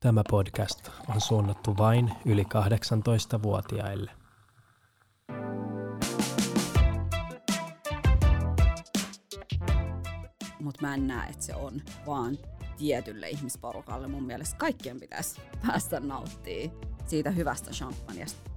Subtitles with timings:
[0.00, 4.10] Tämä podcast on suunnattu vain yli 18-vuotiaille.
[10.60, 12.38] Mutta mä en näe, että se on vaan
[12.76, 14.08] tietylle ihmisporukalle.
[14.08, 16.72] Mun mielestä kaikkien pitäisi päästä nauttii
[17.06, 18.50] siitä hyvästä champagnesta.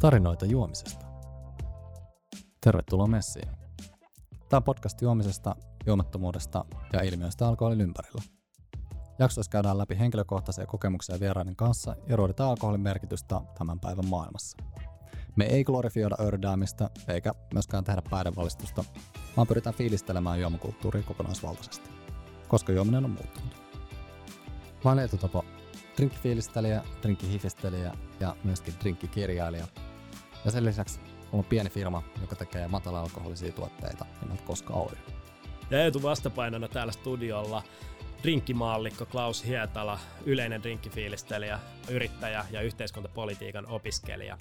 [0.00, 1.06] Tarinoita juomisesta.
[2.60, 3.48] Tervetuloa messiin.
[4.48, 5.56] Tämä on podcast juomisesta,
[5.86, 8.22] juomattomuudesta ja ilmiöistä alkoholin ympärillä.
[9.18, 14.56] Jaksoissa käydään läpi henkilökohtaisia kokemuksia vieraiden kanssa ja ruoditaan alkoholin merkitystä tämän päivän maailmassa.
[15.36, 18.84] Me ei glorifioida ördäämistä eikä myöskään tehdä päihdevalistusta,
[19.36, 21.90] vaan pyritään fiilistelemään juomakulttuuria kokonaisvaltaisesti,
[22.48, 23.54] koska juominen on muuttunut.
[24.84, 25.44] Mä oon Eetu Topo,
[25.96, 29.66] drinkkifiilistelijä, drinkkihifistelijä ja myöskin drinkkikirjailija.
[30.44, 31.00] Ja sen lisäksi
[31.32, 35.13] on pieni firma, joka tekee matala-alkoholisia tuotteita nimeltä Koska Oy.
[35.70, 37.62] Ja Eetu vastapainona täällä studiolla
[38.22, 41.58] drinkkimaallikko Klaus Hietala, yleinen drinkkifiilistelijä,
[41.90, 44.38] yrittäjä ja yhteiskuntapolitiikan opiskelija.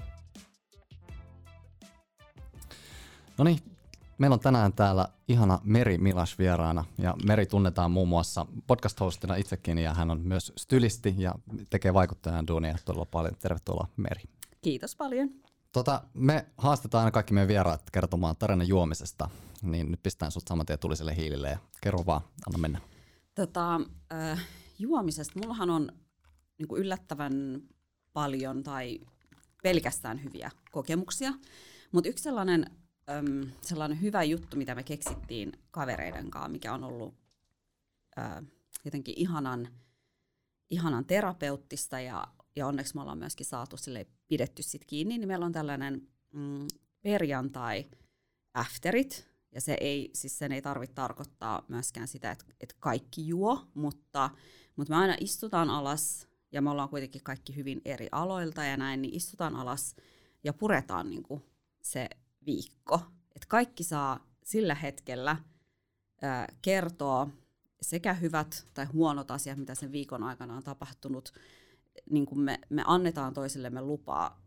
[3.37, 3.59] No niin,
[4.17, 9.77] meillä on tänään täällä ihana Meri Milas vieraana ja Meri tunnetaan muun muassa podcast-hostina itsekin
[9.77, 11.35] ja hän on myös stylisti ja
[11.69, 13.35] tekee vaikuttajan duunia todella paljon.
[13.39, 14.21] Tervetuloa Meri.
[14.61, 15.29] Kiitos paljon.
[15.73, 19.29] Tota, me haastetaan aina kaikki meidän vieraat kertomaan tarinan juomisesta,
[19.61, 22.81] niin nyt pistään sut saman tien tuliselle hiilille ja kerro vaan, anna mennä.
[23.35, 23.75] Tota,
[24.13, 24.47] äh,
[24.79, 25.91] juomisesta, mullahan on
[26.57, 27.61] niin kuin yllättävän
[28.13, 28.99] paljon tai
[29.63, 31.33] pelkästään hyviä kokemuksia,
[31.91, 32.65] mutta yksi sellainen,
[33.09, 37.15] äm, sellainen hyvä juttu, mitä me keksittiin kavereiden kanssa, mikä on ollut
[38.19, 38.43] äh,
[38.85, 39.67] jotenkin ihanan,
[40.69, 45.45] ihanan terapeuttista ja, ja onneksi me ollaan myöskin saatu sille pidetty sit kiinni, niin meillä
[45.45, 46.67] on tällainen mm,
[47.01, 47.85] perjantai
[48.53, 53.67] afterit, ja se ei, siis sen ei tarvitse tarkoittaa myöskään sitä, että, että kaikki juo,
[53.73, 54.29] mutta,
[54.75, 59.01] mutta me aina istutaan alas, ja me ollaan kuitenkin kaikki hyvin eri aloilta ja näin,
[59.01, 59.95] niin istutaan alas
[60.43, 61.43] ja puretaan niin kuin
[61.81, 62.09] se
[62.45, 63.01] viikko.
[63.35, 65.37] Että kaikki saa sillä hetkellä
[66.21, 67.29] ää, kertoa
[67.81, 71.33] sekä hyvät tai huonot asiat, mitä sen viikon aikana on tapahtunut.
[72.09, 74.43] Niin kuin me, me annetaan toisillemme lupaa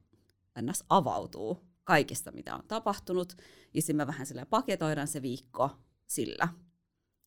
[0.56, 3.36] ennäs avautuu kaikesta, mitä on tapahtunut,
[3.74, 5.70] ja sitten me vähän sillä paketoidaan se viikko
[6.06, 6.48] sillä.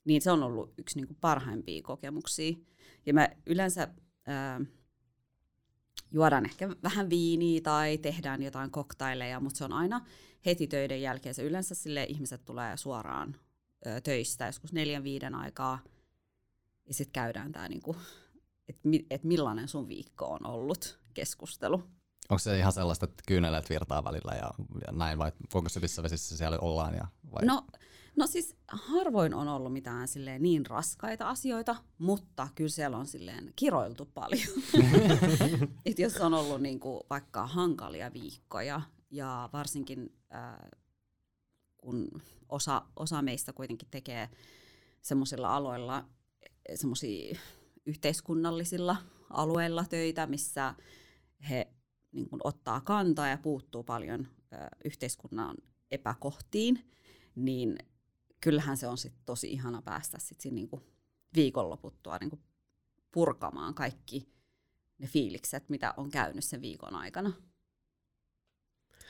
[0.06, 2.58] Niin se on ollut yksi niin kuin parhaimpia kokemuksia.
[3.06, 3.88] Ja me yleensä
[4.26, 4.62] ää,
[6.12, 10.06] juodaan ehkä vähän viiniä tai tehdään jotain koktaileja, mutta se on aina
[10.46, 11.36] heti töiden jälkeen.
[11.36, 13.36] Se yleensä sille ihmiset tulee suoraan
[13.88, 15.80] ö, töistä joskus neljän viiden aikaa,
[16.86, 17.96] ja sitten käydään tämä, niinku,
[18.70, 21.84] että et millainen sun viikko on ollut keskustelu.
[22.30, 24.52] Onko se ihan sellaista, että kyyneleet virtaa välillä ja,
[24.88, 26.94] ja näin, vai onko syvissä vesissä siellä ollaan?
[26.94, 27.46] Ja, vai?
[27.46, 27.66] No,
[28.16, 33.54] no siis harvoin on ollut mitään silleen niin raskaita asioita, mutta kyllä siellä on silleen
[33.56, 34.48] kiroiltu paljon.
[35.86, 38.82] Et jos on ollut niinku vaikka hankalia viikkoja
[39.12, 40.70] ja varsinkin äh,
[41.78, 44.30] kun osa, osa meistä kuitenkin tekee
[45.02, 46.06] semmoisilla aloilla,
[46.76, 47.40] semmoisia
[47.90, 48.98] yhteiskunnallisilla
[49.30, 50.76] alueilla töitä, missä
[51.50, 51.74] he
[52.12, 55.58] niin kuin ottaa kantaa ja puuttuu paljon ö, yhteiskunnan
[55.92, 56.92] epäkohtiin,
[57.36, 57.78] niin
[58.42, 60.82] kyllähän se on sit tosi ihana päästä sit siinä niin kuin
[61.36, 62.42] viikonloputtua niin kuin
[63.12, 64.34] purkamaan kaikki
[64.98, 67.34] ne fiilikset, mitä on käynyt sen viikon aikana.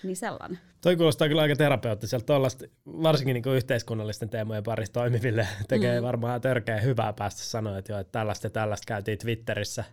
[0.03, 0.59] Niin sellainen.
[0.81, 2.25] Toi kuulostaa kyllä aika terapeuttiselta.
[2.25, 6.05] Tuollaista, varsinkin niin yhteiskunnallisten teemojen parissa toimiville tekee mm.
[6.05, 9.83] varmaan törkeä hyvää päästä sanoa, että, joo, että tällaista ja tällaista käytiin Twitterissä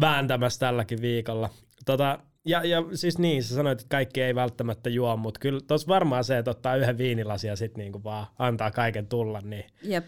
[0.00, 1.50] vääntämässä tälläkin viikolla.
[1.84, 5.88] Tota, ja, ja siis niin, sä sanoit, että kaikki ei välttämättä juo, mutta kyllä tuossa
[5.88, 9.40] varmaan se, että ottaa yhden viinilasin ja sitten niinku vaan antaa kaiken tulla.
[9.40, 9.64] Niin.
[9.82, 10.04] Jep.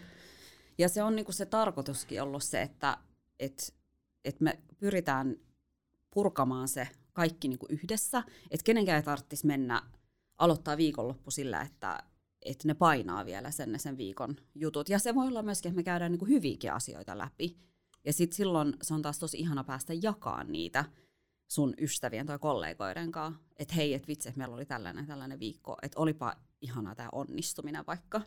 [0.77, 2.97] Ja se on niinku se tarkoituskin ollut se, että
[3.39, 3.73] et,
[4.25, 5.35] et me pyritään
[6.13, 9.81] purkamaan se kaikki niinku yhdessä, että kenenkään ei tarvitsisi mennä
[10.37, 12.03] aloittaa viikonloppu sillä, että
[12.45, 14.89] että ne painaa vielä sen, sen viikon jutut.
[14.89, 17.57] Ja se voi olla myöskin, että me käydään niinku hyviäkin asioita läpi.
[18.05, 20.85] Ja sitten silloin se on taas tosi ihana päästä jakaa niitä
[21.47, 25.77] sun ystävien tai kollegoiden kanssa, että hei, että vitsi, että meillä oli tällainen, tällainen viikko,
[25.81, 28.21] että olipa ihana tämä onnistuminen vaikka.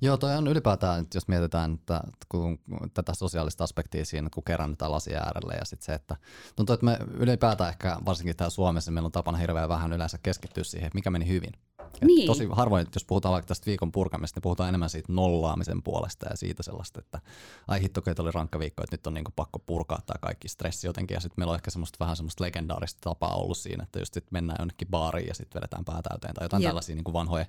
[0.00, 2.58] Joo, toi on ylipäätään, jos mietitään että kun
[2.94, 6.16] tätä sosiaalista aspektia siinä, kun kerännytään lasia äärelle ja sitten se, että
[6.56, 10.64] tuntuu, että me ylipäätään ehkä varsinkin täällä Suomessa meillä on tapana hirveän vähän yleensä keskittyä
[10.64, 11.52] siihen, mikä meni hyvin.
[12.00, 12.26] Niin.
[12.26, 16.36] Tosi harvoin, jos puhutaan vaikka tästä viikon purkamista, niin puhutaan enemmän siitä nollaamisen puolesta ja
[16.36, 17.20] siitä sellaista, että
[17.68, 21.14] ai hitto, oli rankka viikko, että nyt on niinku pakko purkaa tämä kaikki stressi jotenkin.
[21.14, 24.26] Ja sitten meillä on ehkä semmoista vähän semmoista legendaarista tapaa ollut siinä, että just sit
[24.30, 26.68] mennään jonnekin baariin ja sitten vedetään pää täyteen tai jotain Jep.
[26.68, 27.46] tällaisia niinku vanhoja,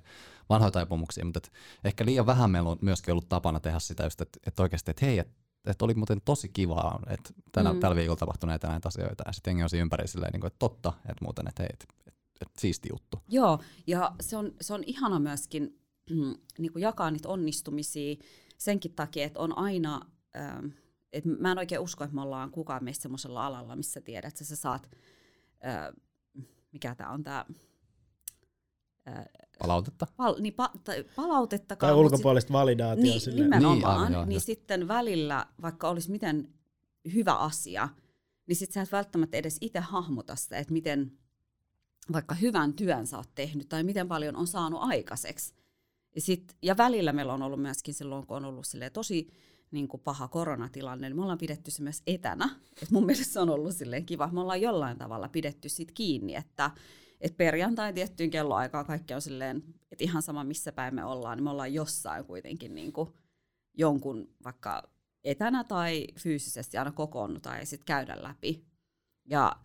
[0.48, 1.24] vanhoja taipumuksia.
[1.24, 1.40] Mutta
[1.84, 5.06] ehkä liian vähän meillä on myöskin ollut tapana tehdä sitä just, että, että oikeasti, että
[5.06, 7.76] hei, että että oli muuten tosi kivaa, että tänä, mm.
[7.76, 7.80] Mm.
[7.80, 9.24] tällä viikolla tapahtui näitä näitä asioita.
[9.26, 11.68] Ja sitten jengi on siinä ympäri silleen, niin kuin, että totta, että muuten, että hei,
[12.46, 13.18] että, siisti juttu.
[13.28, 15.80] Joo, ja se on, se on ihana myöskin
[16.58, 18.16] niin kuin jakaa niitä onnistumisia
[18.58, 20.00] senkin takia, että on aina,
[20.36, 20.66] ähm,
[21.12, 24.44] että mä en oikein usko, että me ollaan kukaan meistä semmoisella alalla, missä tiedät, että
[24.44, 24.90] sä saat,
[25.66, 26.02] äh,
[26.72, 27.44] mikä tämä on tämä,
[29.58, 30.06] Palautetta.
[30.16, 31.76] pal, niin pa, tai palautetta.
[31.76, 33.50] Tai ulkopuolista validaatiota niin, silleen.
[33.50, 34.46] nimenomaan, Niin, aivan, niin, joo, niin just.
[34.46, 36.54] sitten välillä, vaikka olisi miten
[37.14, 37.88] hyvä asia,
[38.46, 41.18] niin sitten sä et välttämättä edes itse hahmota sitä, että miten
[42.12, 45.54] vaikka hyvän työn sä oot tehnyt tai miten paljon on saanut aikaiseksi.
[46.14, 49.28] Ja, sit, ja välillä meillä on ollut myöskin silloin, kun on ollut tosi
[49.70, 52.50] niin kuin paha koronatilanne, niin me ollaan pidetty se myös etänä.
[52.82, 54.30] Et mun mielestä se on ollut silleen kiva.
[54.32, 56.70] Me ollaan jollain tavalla pidetty sit kiinni, että
[57.20, 59.62] et perjantai tiettyyn kelloaikaan kaikki on silleen,
[59.92, 63.08] että ihan sama missä päin me ollaan, niin me ollaan jossain kuitenkin niin kuin
[63.74, 64.82] jonkun vaikka
[65.24, 68.64] etänä tai fyysisesti aina kokoonnutaan ja sitten käydä läpi.
[69.24, 69.56] Ja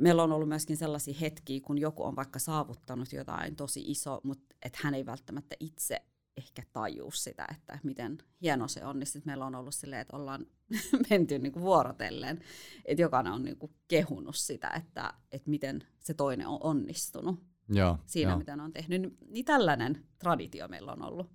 [0.00, 4.56] meillä on ollut myöskin sellaisia hetkiä, kun joku on vaikka saavuttanut jotain tosi iso, mutta
[4.62, 6.02] että hän ei välttämättä itse
[6.36, 10.16] ehkä tajuu sitä, että miten hieno se on, niin sit meillä on ollut silleen, että
[10.16, 10.46] ollaan
[11.10, 12.40] menty niinku vuorotellen,
[12.84, 18.30] että jokainen on niinku kehunut sitä, että, että miten se toinen on onnistunut Joo, siinä,
[18.30, 18.38] joo.
[18.38, 19.00] mitä ne on tehnyt.
[19.02, 21.30] Niin, niin tällainen traditio meillä on ollut.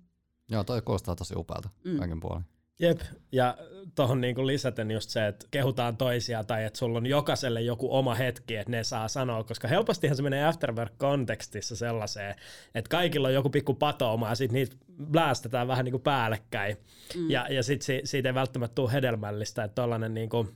[0.48, 1.96] joo, toi kuulostaa tosi upealta Mm.
[1.98, 2.44] kaiken puolin.
[2.78, 3.00] Jep,
[3.32, 3.58] ja
[3.94, 8.14] tuohon niinku lisäten just se, että kehutaan toisia tai että sulla on jokaiselle joku oma
[8.14, 12.34] hetki, että ne saa sanoa, koska helpostihan se menee afterwork-kontekstissa sellaiseen,
[12.74, 14.76] että kaikilla on joku pikku patooma ja sitten niitä
[15.10, 16.76] blästetään vähän niinku päällekkäin.
[17.14, 17.30] Mm.
[17.30, 20.48] Ja, ja sitten si, siitä ei välttämättä tule hedelmällistä, että niinku,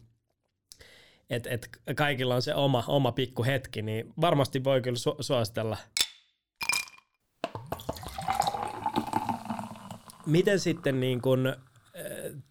[1.30, 5.76] että et kaikilla on se oma, oma pikku hetki, niin varmasti voi kyllä su- suositella.
[10.26, 11.54] Miten sitten niin kun,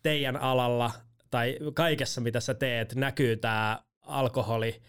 [0.03, 0.91] teidän alalla
[1.31, 4.81] tai kaikessa mitä sä teet näkyy tämä alkoholi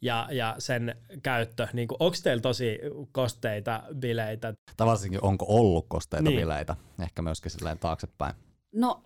[0.00, 1.68] ja, ja sen käyttö?
[1.72, 2.78] Niin Onko teillä tosi
[3.12, 4.54] kosteita bileitä?
[4.76, 6.36] Tai varsinkin onko ollut kosteita Niin.
[6.36, 6.46] niin.
[6.46, 8.34] bileitä, ehkä myöskin silleen taaksepäin.
[8.72, 9.04] No,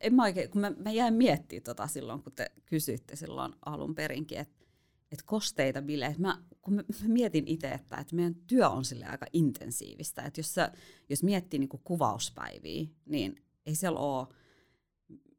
[0.00, 3.94] en mä oikein, kun mä, mä jäin miettimään tota silloin, kun te kysyitte silloin alun
[3.94, 4.64] perinkin, että
[5.12, 6.20] et kosteita bileitä.
[6.20, 10.22] Mä, kun mä, mä mietin itse, että, että meidän työ on sille aika intensiivistä.
[10.22, 10.72] Että jos, sä,
[11.08, 14.26] jos miettii niinku kuvauspäiviä, niin ei siellä ole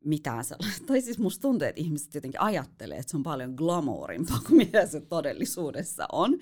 [0.06, 0.86] mitään sellaista.
[0.88, 4.86] Tai siis musta tuntuu, että ihmiset jotenkin ajattelee, että se on paljon glamourimpaa kuin mitä
[4.86, 6.38] se todellisuudessa on.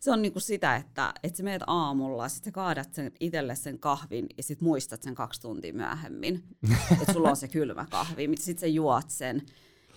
[0.00, 3.78] Se on niinku sitä, että, että sä meet aamulla, sit sä kaadat sen itselle sen
[3.78, 6.44] kahvin ja sit muistat sen kaksi tuntia myöhemmin.
[7.00, 9.42] että sulla on se kylmä kahvi, sit sä juot sen.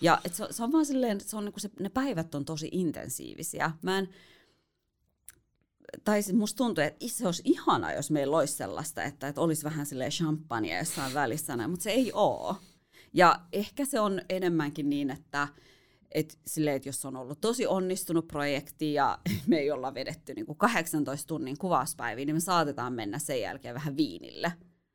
[0.00, 2.68] Ja et se, se on vaan silleen, se on niinku se, ne päivät on tosi
[2.72, 3.70] intensiivisiä.
[3.82, 4.08] Mä en,
[6.04, 9.64] tai siis musta tuntuu, että se olisi ihana, jos meillä olisi sellaista, että, että olisi
[9.64, 12.56] vähän silleen champagnea jossain välissä, mutta se ei ole.
[13.12, 15.48] Ja ehkä se on enemmänkin niin, että
[16.12, 20.46] et silleen, että jos on ollut tosi onnistunut projekti ja me ei olla vedetty niin
[20.46, 24.52] kuin 18 tunnin kuvauspäiviä, niin me saatetaan mennä sen jälkeen vähän viinille.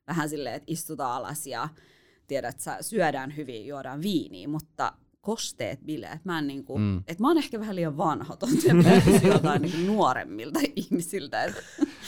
[0.08, 1.70] Vähän silleen, että istutaan alas ja
[2.28, 4.94] tiedät, sä, syödään hyvin, juodaan viiniä, mutta
[5.26, 6.26] kosteet bileet.
[6.26, 7.04] Mä, en niinku, mm.
[7.08, 11.44] et mä oon ehkä vähän liian vanha, että jotain niinku nuoremmilta ihmisiltä.
[11.44, 11.56] Et,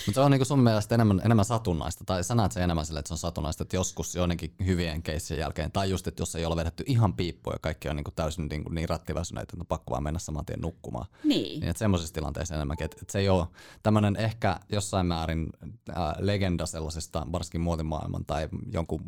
[0.06, 3.00] Mutta se on niinku sun mielestä enemmän, enemmän satunnaista, tai sä näet se enemmän sille,
[3.00, 6.46] että se on satunnaista, että joskus jonnekin hyvien keissien jälkeen, tai just, että jos ei
[6.46, 9.92] ole vedetty ihan piippuja ja kaikki on niinku täysin niinku niin rattiväsyneitä, että on pakko
[9.92, 11.06] vaan mennä saman tien nukkumaan.
[11.24, 11.60] niin.
[11.60, 13.48] Niin että semmoisissa tilanteissa enemmänkin, että, että se ei ole
[13.84, 15.50] tämmöinen ehkä jossain määrin
[15.90, 19.02] äh, legenda sellaisesta, varsinkin muotimaailman tai jonkun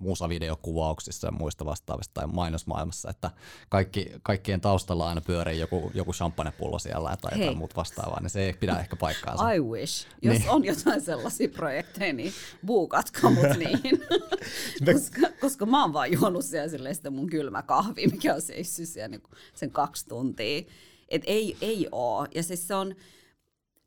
[0.00, 3.30] musavideokuvauksissa ja muista vastaavista tai mainosmaailmassa, että
[3.68, 7.40] kaikki, kaikkien taustalla aina pyörii joku, joku champagnepullo siellä tai Hei.
[7.40, 9.52] jotain muut vastaavaa, niin se ei pidä ehkä paikkaansa.
[9.52, 10.06] I wish.
[10.22, 10.50] Jos Niin.
[10.50, 12.32] on jotain sellaisia projekteja, niin
[12.66, 14.00] buukatkaa mut niihin.
[14.92, 19.08] koska, koska mä oon vaan juonut siellä sitä mun kylmä kahvi, mikä on seissyt siellä
[19.08, 20.62] niinku sen kaksi tuntia.
[21.08, 22.26] Et ei, ei oo.
[22.34, 22.94] Ja siis se on,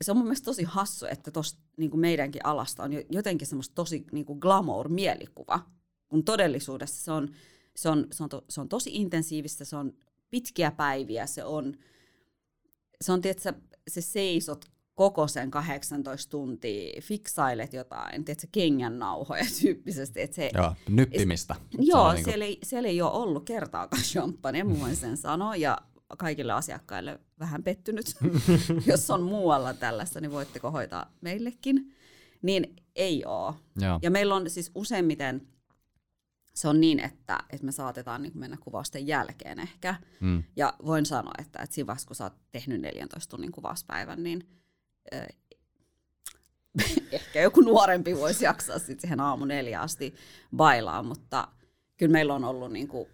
[0.04, 3.76] se on mun mielestä tosi hassu, että tosta niin meidänkin alasta on jo- jotenkin semmoista
[3.76, 5.60] tosi niin glamour-mielikuva,
[6.10, 7.30] kun todellisuudessa se on,
[7.76, 9.94] se on, se on, to, se on tosi intensiivistä, se on
[10.30, 11.78] pitkiä päiviä, se on,
[13.02, 13.54] se on tiedätkö,
[13.88, 21.56] se seisot koko sen 18 tuntia, fiksailet jotain, tiedätkö, kengännauhoja tyyppisesti, että se, Joo, nyppimistä.
[21.56, 25.18] Se Joo, on niinku- siellä, ei, siellä ei ole ollut kertaakaan champagne, mä voin sen
[25.18, 25.78] sanoa, ja
[26.18, 28.06] kaikille asiakkaille vähän pettynyt.
[28.88, 31.96] Jos on muualla tällaista, niin voitteko hoitaa meillekin.
[32.42, 33.54] Niin ei ole.
[33.82, 34.00] Joo.
[34.02, 35.48] Ja meillä on siis useimmiten,
[36.56, 39.96] se on niin, että, että me saatetaan niin mennä kuvausten jälkeen ehkä.
[40.20, 40.44] Mm.
[40.56, 44.48] Ja voin sanoa, että, että siinä vaiheessa, kun sä oot tehnyt 14 tunnin kuvauspäivän, niin
[47.12, 50.16] ehkä joku nuorempi voisi jaksaa sit siihen aamu neljä asti
[50.56, 51.48] bailaa, mutta
[51.98, 53.10] kyllä meillä on ollut niin kuin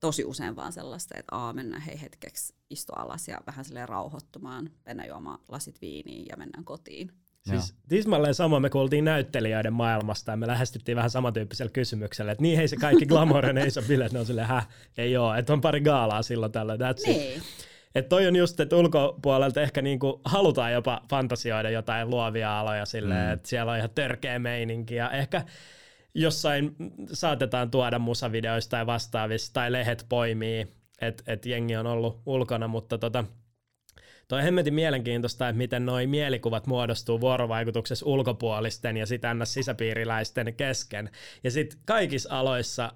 [0.00, 4.70] tosi usein vaan sellaista, että aa, mennään hei hetkeksi istu alas ja vähän silleen rauhoittumaan,
[4.86, 7.12] mennään juomaan lasit viiniin ja mennään kotiin.
[7.48, 12.56] Siis tismalleen sama me kuultiin näyttelijöiden maailmasta ja me lähestyttiin vähän samantyyppisellä kysymyksellä, että niin
[12.56, 15.60] hei se kaikki glamour ei ole bileet, ne on silleen, häh, ei oo, että on
[15.60, 17.42] pari gaalaa silloin tällöin, that's it.
[17.94, 23.26] Et toi on just, että ulkopuolelta ehkä niinku halutaan jopa fantasioida jotain luovia aloja silleen,
[23.26, 23.32] mm.
[23.32, 25.42] että siellä on ihan törkeä meininki ja ehkä
[26.14, 26.76] jossain
[27.12, 30.66] saatetaan tuoda musavideoista tai vastaavista tai lehet poimii,
[31.00, 33.24] että et jengi on ollut ulkona, mutta tota,
[34.28, 39.54] toi on hemmetin mielenkiintoista, että miten noi mielikuvat muodostuu vuorovaikutuksessa ulkopuolisten ja sitten ns.
[39.54, 41.10] sisäpiiriläisten kesken.
[41.44, 42.92] Ja sitten kaikissa aloissa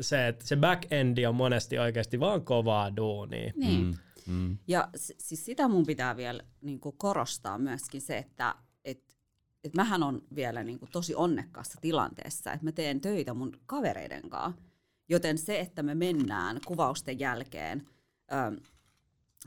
[0.00, 3.52] se, että se back-endi on monesti oikeasti vaan kovaa duunia.
[3.56, 3.84] Niin.
[3.84, 3.94] Mm.
[4.26, 4.58] Mm.
[4.66, 8.54] Ja siis sitä mun pitää vielä niin kuin korostaa myöskin se, että
[8.84, 9.16] et,
[9.64, 14.30] et mähän on vielä niin kuin tosi onnekkaassa tilanteessa, että mä teen töitä mun kavereiden
[14.30, 14.62] kanssa.
[15.08, 17.88] Joten se, että me mennään kuvausten jälkeen
[18.32, 18.60] ö,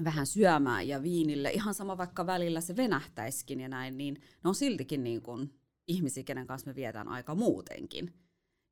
[0.04, 4.56] vähän syömään ja viinille, ihan sama vaikka välillä se venähtäiskin ja näin, niin ne on
[4.56, 5.54] siltikin niin kuin
[5.88, 8.14] ihmisiä, kenen kanssa me vietään aika muutenkin.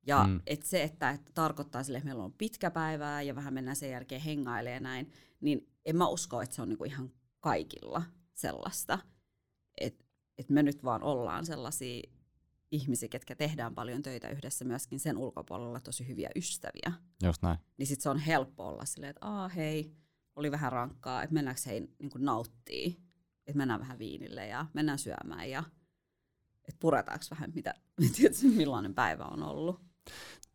[0.08, 0.42] Ja mm.
[0.48, 3.92] et se, että, että tarkoittaa sille, että meillä on pitkä päivää ja vähän mennään sen
[3.92, 8.04] jälkeen hengailemaan ja näin, niin en mä usko, että se on niinku ihan kaikilla
[8.34, 9.00] sellaista.
[9.82, 10.06] Että
[10.38, 12.02] et me nyt vaan ollaan sellaisia
[12.72, 16.94] ihmisiä, ketkä tehdään paljon töitä yhdessä myöskin sen ulkopuolella tosi hyviä ystäviä.
[17.24, 17.58] Just näin.
[17.78, 19.96] Niin sit se on helppo olla silleen, että aa hei,
[20.36, 22.98] oli vähän rankkaa, että mennäänkö hei niin nauttii,
[23.48, 25.64] että mennään vähän viinille ja mennään syömään ja
[26.68, 27.74] että puretaanko vähän, mitä,
[28.16, 29.87] tiedätkö, millainen päivä on ollut.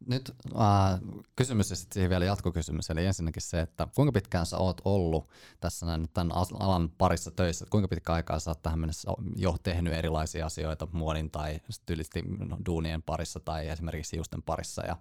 [0.06, 1.00] Nyt äh,
[1.37, 2.90] kysymys ja sitten siihen vielä jatkokysymys.
[2.90, 5.28] Eli ensinnäkin se, että kuinka pitkään sä oot ollut
[5.61, 9.56] tässä näin, tämän alan parissa töissä, että kuinka pitkä aikaa sä oot tähän mennessä jo
[9.62, 14.87] tehnyt erilaisia asioita muodin tai tyylisesti no, duunien parissa tai esimerkiksi hiusten parissa.
[14.87, 14.97] Ja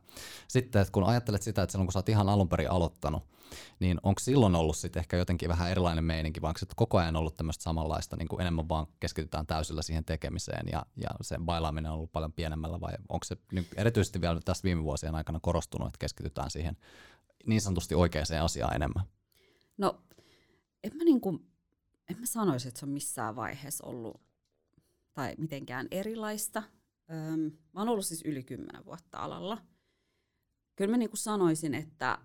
[0.48, 3.24] sitten, että kun ajattelet sitä, että silloin kun sä oot ihan alun perin aloittanut,
[3.80, 7.38] niin onko silloin ollut sitten ehkä jotenkin vähän erilainen meininki, vai onko koko ajan ollut
[7.38, 11.98] tämmöistä samanlaista, niin kuin enemmän vaan keskitytään täysillä siihen tekemiseen ja, ja se bailaaminen on
[11.98, 16.00] ollut paljon pienemmällä, vai onko se nyt erityisesti vielä tässä viime vuosien aikana korostunut, että
[16.00, 16.78] keskitytään siihen
[17.46, 19.06] niin sanotusti oikeaan asiaan enemmän?
[19.78, 20.02] No,
[20.84, 21.40] en mä, niinku,
[22.10, 24.22] en mä sanoisi, että se on missään vaiheessa ollut
[25.14, 26.64] tai mitenkään erilaista.
[27.12, 27.40] Öm,
[27.74, 29.58] mä oon ollut siis yli kymmenen vuotta alalla.
[30.76, 32.18] Kyllä mä niinku sanoisin, että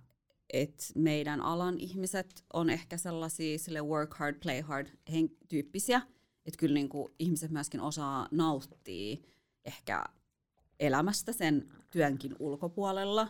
[0.53, 6.03] et meidän alan ihmiset on ehkä sellaisia sille work hard, play hard hen- tyyppisiä.
[6.47, 9.17] Että kyllä niinku ihmiset myöskin osaa nauttia
[9.65, 10.05] ehkä
[10.81, 13.29] elämästä sen työnkin ulkopuolella.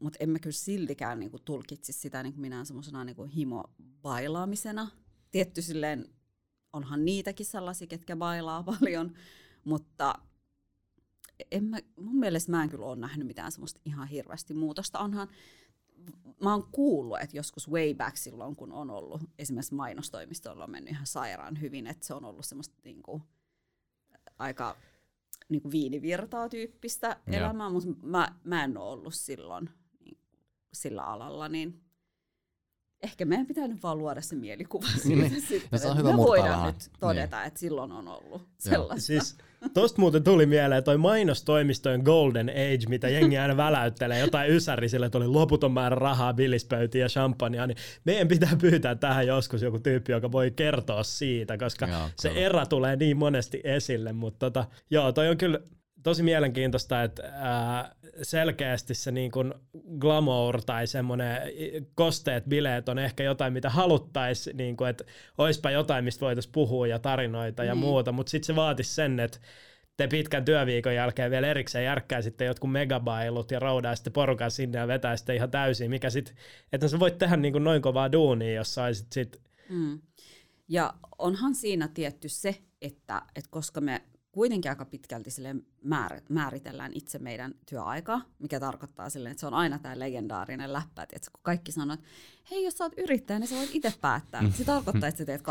[0.00, 4.88] Mutta emme kyllä siltikään niinku tulkitsisi sitä niinku minään semmoisena niinku himo-bailaamisena.
[5.30, 6.08] Tietty silleen,
[6.72, 9.14] onhan niitäkin sellaisia, ketkä bailaa paljon,
[9.64, 10.14] mutta
[11.50, 14.98] en mä, mun mielestä mä en kyllä ole nähnyt mitään semmoista ihan hirveästi muutosta.
[14.98, 15.28] Onhan,
[16.42, 20.90] mä oon kuullut, että joskus way back silloin, kun on ollut esimerkiksi mainostoimistolla on mennyt
[20.92, 23.22] ihan sairaan hyvin, että se on ollut semmoista niinku,
[24.38, 24.76] aika
[25.48, 29.70] niinku viinivirtaa tyyppistä elämää, mutta mä, mä en ole ollut silloin
[30.04, 30.18] niin,
[30.72, 31.80] sillä alalla, niin
[33.02, 35.40] ehkä meidän pitää nyt vaan luoda se mielikuva siitä Niin.
[35.42, 36.74] sitten, No se on että hyvä me voidaan vähän.
[36.74, 38.48] nyt todeta, että silloin on ollut Joo.
[38.58, 39.06] sellaista.
[39.06, 39.36] Siis
[39.74, 45.06] tosta muuten tuli mieleen toi mainostoimistojen Golden Age, mitä jengi aina väläyttelee, jotain ysäri sille,
[45.06, 49.78] että oli loputon määrä rahaa, billispöytiä ja champagnea, niin meidän pitää pyytää tähän joskus joku
[49.78, 52.40] tyyppi, joka voi kertoa siitä, koska Joo, se kyllä.
[52.40, 55.60] erä tulee niin monesti esille, mutta tota, joo, toi on kyllä
[56.04, 59.54] tosi mielenkiintoista, että ää, selkeästi se niin kuin
[59.98, 61.42] glamour tai semmoinen
[61.94, 65.04] kosteet bileet on ehkä jotain, mitä haluttaisiin, niin kuin, että
[65.38, 67.80] oispa jotain, mistä voitaisiin puhua ja tarinoita ja Niin.
[67.80, 69.38] muuta, mutta sitten se vaatisi sen, että
[69.96, 74.78] te pitkän työviikon jälkeen vielä erikseen järkkää sitten jotkut megabailut ja roudaa sitten porukan sinne
[74.78, 76.34] ja vetää sitten ihan täysin, mikä sitten,
[76.72, 80.00] että sä voit tehdä niin kuin noin kovaa duunia, jos saisit sit, Mm.
[80.68, 84.02] Ja onhan siinä tietty se, että, että koska me
[84.34, 89.54] kuitenkin aika pitkälti sille määr, määritellään itse meidän työaikaa, mikä tarkoittaa silleen, että se on
[89.54, 92.06] aina tämä legendaarinen läppä, että kun kaikki sanoo, että
[92.50, 94.42] hei, jos sä oot yrittäjä, niin sä voit itse päättää.
[94.50, 95.42] Se tarkoittaa, että sä teet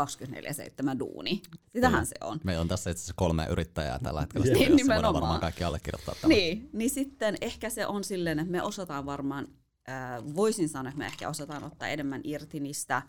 [0.94, 1.42] 24-7 duuni.
[1.72, 2.40] Sitähän se on.
[2.44, 5.14] Meillä on tässä itse asiassa kolme yrittäjää tällä hetkellä, Niin, studiossa, voidaan nimenomaan.
[5.14, 6.28] varmaan kaikki allekirjoittaa tämä.
[6.34, 9.48] Niin, niin sitten ehkä se on silleen, että me osataan varmaan
[9.88, 13.02] äh, voisin sanoa, että me ehkä osataan ottaa enemmän irti niistä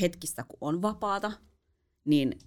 [0.00, 1.32] hetkistä, kun on vapaata,
[2.04, 2.38] niin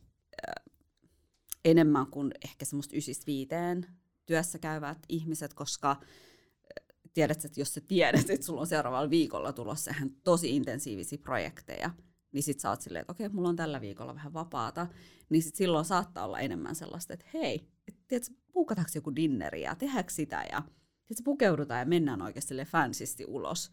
[1.66, 3.86] enemmän kuin ehkä semmoista ysistä viiteen
[4.26, 5.98] työssä käyvät ihmiset, koska äh,
[7.14, 11.90] tiedät, että jos sä tiedät, että sulla on seuraavalla viikolla tulossa ihan tosi intensiivisiä projekteja,
[12.32, 14.88] niin sit sä oot silleen, että okei, mulla on tällä viikolla vähän vapaata,
[15.30, 19.76] niin sit silloin saattaa olla enemmän sellaista, että hei, et, tiedätkö, puukataanko joku dinneri ja
[19.76, 20.64] tehdäänkö sitä ja
[21.06, 23.72] sitten pukeudutaan ja mennään oikeasti fansisti ulos.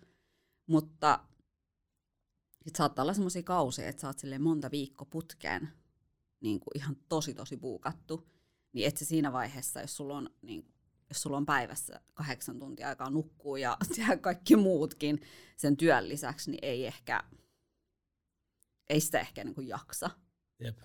[0.66, 1.24] Mutta
[2.64, 5.68] sit saattaa olla semmoisia kausia, että sä oot monta viikko putkeen
[6.42, 8.28] niin kuin ihan tosi tosi puukattu,
[8.72, 10.64] niin et se siinä vaiheessa, jos sulla on, niin,
[11.08, 13.76] jos sulla on päivässä kahdeksan tuntia aikaa nukkuu ja
[14.20, 15.20] kaikki muutkin
[15.56, 17.24] sen työn lisäksi, niin ei ehkä,
[18.88, 20.10] ei sitä ehkä niin kuin jaksa.
[20.58, 20.78] Jep.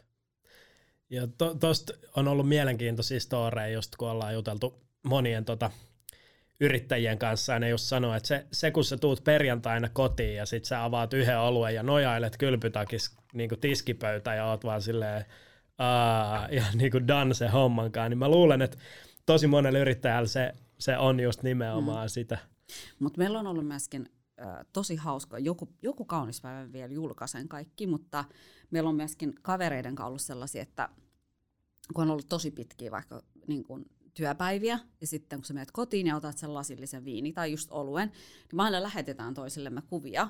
[1.10, 1.28] Ja
[1.60, 5.72] tuosta to, on ollut mielenkiintoisia storeja, just kun ollaan juteltu monien tota,
[6.60, 10.46] yrittäjien kanssa, ja ne just sanoo, että se, se kun sä tuut perjantaina kotiin ja
[10.46, 15.26] sit sä avaat yhden oluen ja nojailet kylpytakis niin tiskipöytä ja oot vaan silleen,
[15.78, 18.78] Aa, ja niin kuin done se hommankaan, niin mä luulen, että
[19.26, 22.10] tosi monelle yrittäjälle se, se on just nimenomaan mm.
[22.10, 22.38] sitä.
[23.00, 24.10] Mutta meillä on ollut myöskin
[24.42, 28.26] äh, tosi hauska, joku, joku kaunis päivä vielä julkaisen kaikki, mutta
[28.72, 30.90] meillä on myöskin kavereiden kanssa ollut sellaisia, että
[31.94, 36.08] kun on ollut tosi pitkiä vaikka niin kuin työpäiviä, ja sitten kun sä menet kotiin
[36.08, 40.28] ja otat sen lasillisen viini tai just oluen, niin me aina lähetetään toisillemme kuvia,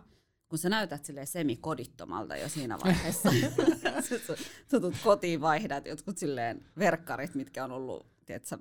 [0.50, 3.30] kun sä näytät sille semikodittomalta jo siinä vaiheessa.
[4.10, 4.36] sä,
[4.72, 8.58] sä tulet kotiin, vaihdat jotkut silleen verkkarit, mitkä on ollut, tiedätkö,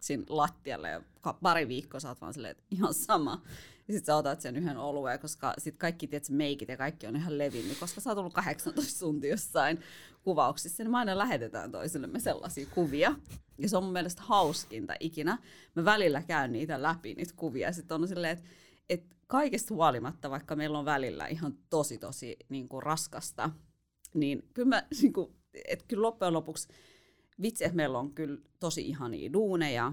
[0.00, 1.02] siinä lattialle ja
[1.42, 3.42] pari viikkoa sä oot vaan silleen, että ihan sama.
[3.88, 7.16] Ja sit sä otat sen yhden olueen, koska sit kaikki tiedät, meikit ja kaikki on
[7.16, 9.80] ihan levinnyt, koska sä oot ollut 18 tuntia jossain
[10.22, 13.14] kuvauksissa, niin me aina lähetetään toisillemme sellaisia kuvia.
[13.58, 15.38] Ja se on mun mielestä hauskinta ikinä.
[15.74, 17.72] Mä välillä käyn niitä läpi, niitä kuvia.
[17.72, 18.48] Sitten on silleen, että
[18.90, 23.50] et kaikesta huolimatta, vaikka meillä on välillä ihan tosi tosi niin kuin raskasta,
[24.14, 25.36] niin kyllä mä, niin kuin,
[25.68, 26.68] että kyllä loppujen lopuksi
[27.42, 29.92] vitsi, että meillä on kyllä tosi ihania duuneja,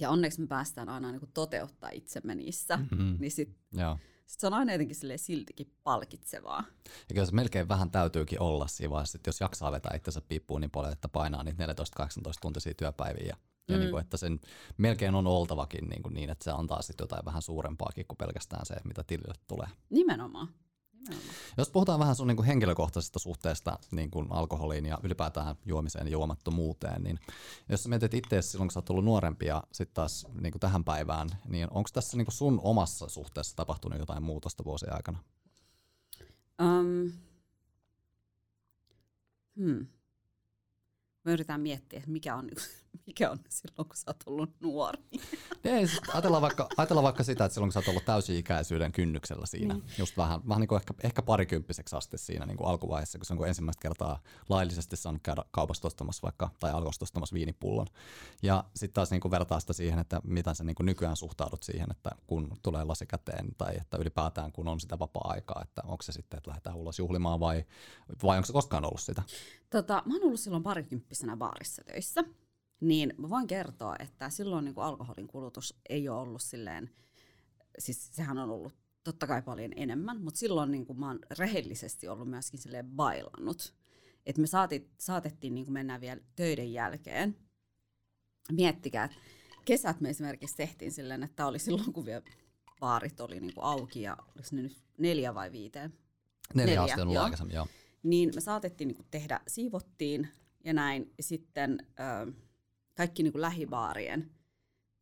[0.00, 3.16] ja onneksi me päästään aina niin kuin toteuttaa itsemme niissä, mm-hmm.
[3.20, 3.56] niin sit,
[4.26, 6.64] sit se on aina jotenkin siltikin palkitsevaa.
[7.08, 10.60] Ja kyllä se melkein vähän täytyykin olla siinä vaiheessa, että jos jaksaa vetää itsensä piippuun
[10.60, 11.68] niin paljon, että painaa niitä 14-18
[12.40, 13.36] tuntisia työpäiviä ja
[13.68, 13.80] ja mm.
[13.80, 14.40] niin kuin, että sen
[14.78, 18.66] melkein on oltavakin niin, kuin niin että se antaa sitten jotain vähän suurempaakin kuin pelkästään
[18.66, 19.68] se, mitä tilille tulee.
[19.90, 20.48] Nimenomaan.
[21.58, 26.12] Jos puhutaan vähän sun niin kuin henkilökohtaisesta suhteesta niin kuin alkoholiin ja ylipäätään juomiseen ja
[26.12, 27.18] juomattomuuteen, niin
[27.68, 30.60] jos sä mietit itse silloin, kun sä oot ollut nuorempi ja sitten taas niin kuin
[30.60, 35.18] tähän päivään, niin onko tässä niin kuin sun omassa suhteessa tapahtunut jotain muutosta vuosien aikana?
[36.62, 37.12] Um,
[39.56, 39.86] hmm.
[41.24, 42.50] Mä yritän miettiä, mikä on
[43.06, 45.02] mikä on silloin, kun sä oot ollut nuori.
[45.64, 49.46] Ei, siis ajatellaan, vaikka, ajatellaan vaikka sitä, että silloin kun sä oot ollut täysi-ikäisyyden kynnyksellä
[49.46, 49.84] siinä, niin.
[49.98, 53.32] just vähän, vähän niin kuin ehkä, ehkä parikymppiseksi asti siinä niin kuin alkuvaiheessa, kun se
[53.32, 57.86] on kuin ensimmäistä kertaa laillisesti saanut käydä kaupasta ostamassa vaikka, tai alkoista ostamassa viinipullon.
[58.42, 61.62] Ja sitten taas niin kuin vertaa sitä siihen, että miten sä niin kuin nykyään suhtaudut
[61.62, 66.02] siihen, että kun tulee lasi käteen, tai että ylipäätään kun on sitä vapaa-aikaa, että onko
[66.02, 67.64] se sitten, että lähdetään ulos juhlimaan vai,
[68.22, 69.22] vai onko se koskaan ollut sitä?
[69.70, 72.24] Tota, mä oon ollut silloin parikymppisenä baarissa töissä
[72.80, 76.90] niin mä voin kertoa, että silloin niin kuin alkoholin kulutus ei ole ollut silleen,
[77.78, 78.72] siis sehän on ollut
[79.04, 83.74] totta kai paljon enemmän, mutta silloin niin kuin mä oon rehellisesti ollut myöskin silleen bailannut.
[84.26, 87.36] Että me saatit, saatettiin niin kuin mennä vielä töiden jälkeen.
[88.52, 89.16] Miettikää, että
[89.64, 92.22] kesät me esimerkiksi tehtiin silleen, että oli silloin, kun vielä
[92.80, 95.92] baarit oli niin kuin auki ja oliko ne nyt neljä vai viiteen?
[96.54, 97.66] Neljä, neljä on ollut aikaisemmin, joo.
[98.02, 100.28] Niin me saatettiin niin kuin tehdä, siivottiin
[100.64, 101.14] ja näin.
[101.20, 101.78] Sitten
[102.94, 104.30] kaikki niin kuin lähibaarien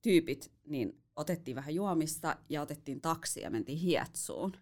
[0.02, 4.52] tyypit, niin otettiin vähän juomista ja otettiin taksi ja mentiin Hietsuun.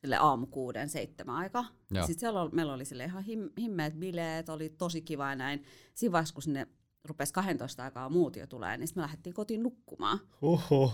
[0.00, 1.64] Sille aamu kuuden, seitsemän aika.
[2.00, 5.64] Sitten siellä oli, meillä oli sille ihan him, himmeet bileet, oli tosi kiva ja näin.
[5.94, 6.66] Siinä vaiheessa, kun sinne
[7.04, 10.18] rupesi 12 aikaa muut jo tulee, niin sitten me lähdettiin kotiin nukkumaan.
[10.42, 10.92] Oho.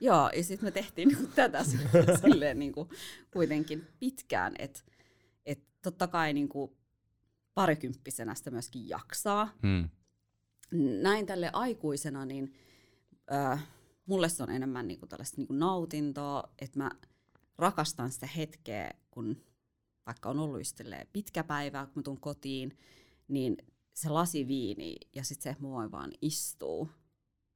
[0.00, 1.64] Joo, ja sitten me tehtiin niinku tätä
[2.24, 2.88] silleen niinku
[3.30, 4.80] kuitenkin pitkään, että
[5.46, 6.76] et totta kai niinku
[7.54, 9.52] parikymppisenä sitä myöskin jaksaa.
[9.62, 9.88] Hmm
[11.02, 12.54] näin tälle aikuisena, niin
[13.32, 13.66] äh,
[14.06, 16.90] mulle se on enemmän niinku tällaista niinku nautintoa, että mä
[17.58, 19.36] rakastan sitä hetkeä, kun
[20.06, 20.80] vaikka on ollut just
[21.12, 22.78] pitkä päivä, kun mä tuun kotiin,
[23.28, 23.56] niin
[23.94, 26.90] se lasi viini ja sitten se, että mä voin vaan istuu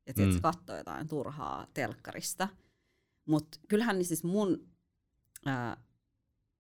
[0.07, 0.43] ja tietysti mm.
[0.43, 2.49] katsoa jotain turhaa telkkarista.
[3.27, 4.69] Mutta kyllähän niin siis mun
[5.47, 5.77] äh,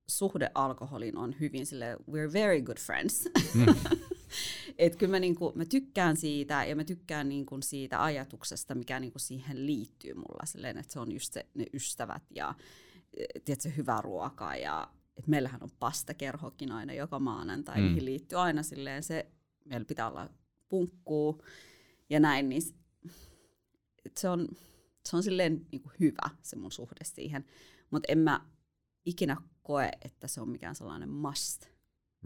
[0.08, 3.28] suhde alkoholin on hyvin sille we're very good friends.
[3.54, 3.66] Mm.
[4.80, 9.18] Et kyllä mä, niinku, mä tykkään siitä ja mä tykkään niinku siitä ajatuksesta, mikä niinku
[9.18, 10.46] siihen liittyy mulla.
[10.46, 12.54] Silleen, että se on just se, ne ystävät ja
[13.44, 17.82] tiedätkö, hyvä ruoka ja et meillähän on pastakerhokin aina joka maanantai, mm.
[17.82, 19.30] mihin liittyy aina silleen se,
[19.64, 20.30] meillä pitää olla
[20.68, 21.44] punkkuu
[22.10, 22.62] ja näin, niin
[24.16, 24.48] se on,
[25.08, 27.44] se on silleen niin kuin hyvä se mun suhde siihen.
[27.90, 28.40] Mutta en mä
[29.04, 31.66] ikinä koe, että se on mikään sellainen must.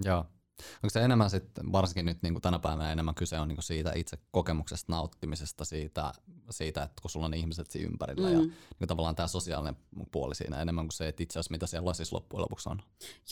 [0.04, 0.24] Joo.
[0.58, 3.64] Onko se enemmän sitten, varsinkin nyt niin kuin tänä päivänä enemmän kyse on niin kuin
[3.64, 6.12] siitä itse kokemuksesta, nauttimisesta, siitä,
[6.50, 8.34] siitä, että kun sulla on ihmiset siinä ympärillä mm.
[8.34, 9.76] ja niin kuin tavallaan tämä sosiaalinen
[10.12, 12.82] puoli siinä enemmän kuin se, että itse asiassa mitä siellä siis loppujen lopuksi on.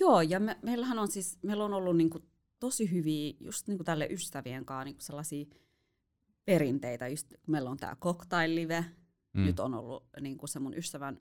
[0.00, 2.24] Joo, ja me, meillähän on siis, meillä on ollut niin kuin
[2.61, 5.46] tosi hyviä just niin kuin tälle ystävien kanssa niin kuin sellaisia
[6.44, 7.08] perinteitä.
[7.08, 8.85] Just, meillä on tämä cocktail-live,
[9.32, 9.44] mm.
[9.44, 11.18] nyt on ollut niin kuin se mun ystävän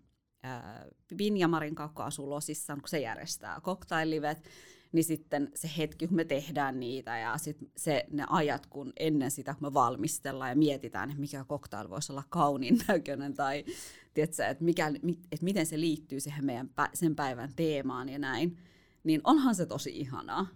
[1.18, 4.44] Vinjamarin kaukko asuu Losissa, kun se järjestää cocktail-livet,
[4.92, 9.32] niin sitten se hetki, kun me tehdään niitä ja sit se, ne ajat, kun ennen
[9.32, 13.66] sitä, kun me valmistellaan ja mietitään, että mikä cocktail voisi olla kauniin näköinen tai
[14.14, 14.88] tiedätkö, että, mikä,
[15.32, 18.58] että miten se liittyy siihen meidän sen päivän teemaan ja näin,
[19.04, 20.48] niin onhan se tosi ihanaa.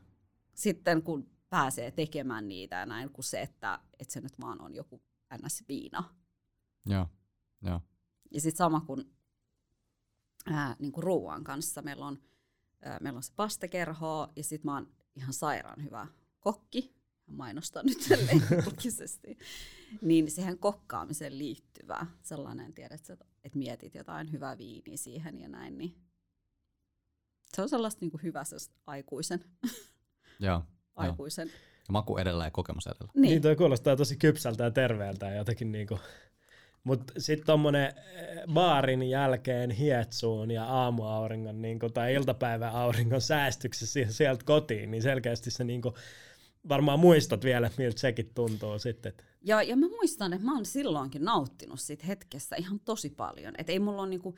[0.54, 4.76] Sitten kun pääsee tekemään niitä ja näin, kuin se, että, että se nyt vaan on
[4.76, 5.02] joku
[5.34, 6.04] ns-viina.
[6.86, 7.08] Joo,
[7.62, 7.82] joo.
[8.32, 9.16] Ja sitten sama kuin,
[10.46, 12.20] ää, niin kuin ruoan kanssa, meillä on,
[12.86, 16.08] ää, meillä on se pastekerho ja sitten mä oon ihan sairaan hyvä
[16.40, 16.96] kokki,
[17.28, 18.08] mainostan nyt
[18.66, 19.38] julkisesti,
[20.02, 23.10] niin siihen kokkaamiseen liittyvä sellainen, tiedät,
[23.44, 25.96] että mietit jotain hyvää viiniä siihen ja näin, niin
[27.56, 28.44] se on sellaista niin kuin hyvä
[28.88, 29.44] aikuisen
[30.40, 30.64] Joo,
[30.96, 31.48] aikuisen.
[31.88, 33.12] Ja maku edellä ja kokemus edellä.
[33.14, 33.22] Niin.
[33.22, 36.00] niin toi kuulostaa tosi kypsältä ja terveeltä ja jotenkin niinku.
[36.86, 44.46] Mutta sitten tuommoinen eh, baarin jälkeen hietsuun ja aamuauringon niinku, tai iltapäivän auringon säästyksessä sieltä
[44.46, 45.94] kotiin, niin selkeästi se niinku,
[46.70, 49.14] varmaan muistat vielä, miltä sekin tuntuu sitten.
[49.42, 53.54] Ja, ja mä muistan, että mä oon silloinkin nauttinut siitä hetkestä ihan tosi paljon.
[53.58, 54.36] Että ei mulla ole niinku,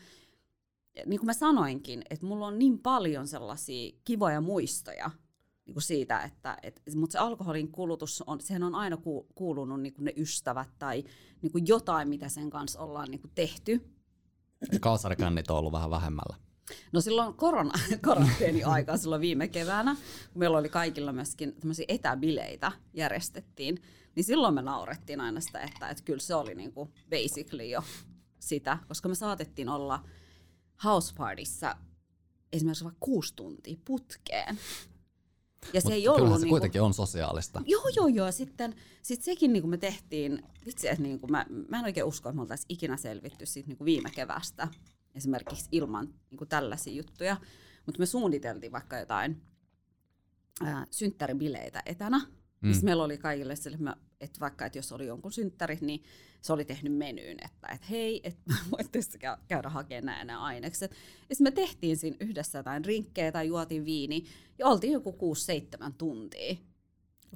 [1.06, 5.12] niin kuin mä sanoinkin, että mulla on niin paljon sellaisia kivoja muistoja
[5.68, 9.82] niin kuin siitä, että, et, mutta se alkoholin kulutus, on, sehän on aina ku, kuulunut
[9.82, 11.04] niin kuin ne ystävät tai
[11.42, 13.90] niin kuin jotain, mitä sen kanssa ollaan niin kuin tehty.
[14.82, 16.36] Kalsarikännit on ollut vähän vähemmällä.
[16.92, 19.96] No silloin korona, karanteeni aikaa silloin viime keväänä,
[20.34, 23.82] kun meillä oli kaikilla myöskin tämmöisiä etäbileitä järjestettiin,
[24.16, 27.84] niin silloin me naurettiin aina sitä, että, että kyllä se oli niin kuin basically jo
[28.40, 30.04] sitä, koska me saatettiin olla
[30.84, 31.76] house partyssa
[32.54, 34.58] esimerkiksi vaikka kuusi tuntia putkeen.
[35.74, 36.34] Ja se Mut ei ollut...
[36.34, 36.50] se niinku...
[36.50, 37.62] kuitenkin on sosiaalista.
[37.66, 38.32] Joo, joo, joo.
[38.32, 42.36] Sitten sit sekin niinku me tehtiin, vitsi, että niinku mä, mä en oikein usko, että
[42.36, 44.68] me oltaisiin ikinä selvitty siitä niinku viime kevästä
[45.16, 47.38] esimerkiksi ilman niinku tällaisia juttuja.
[47.86, 49.42] Mutta me suunniteltiin vaikka jotain
[50.64, 52.22] ää, synttäribileitä etänä.
[52.62, 52.72] Mm.
[52.72, 53.78] Siis meillä oli kaikille sille,
[54.22, 56.04] että vaikka että jos oli jonkun synttärit, niin
[56.42, 59.00] se oli tehnyt menyyn, että, että hei, että voitte
[59.48, 60.92] käydä hakemaan nämä ainekset.
[61.30, 64.24] Ja sitten me tehtiin siinä yhdessä jotain rinkkejä tai juotiin viini
[64.60, 65.36] ja oltiin joku
[65.90, 66.56] 6-7 tuntia.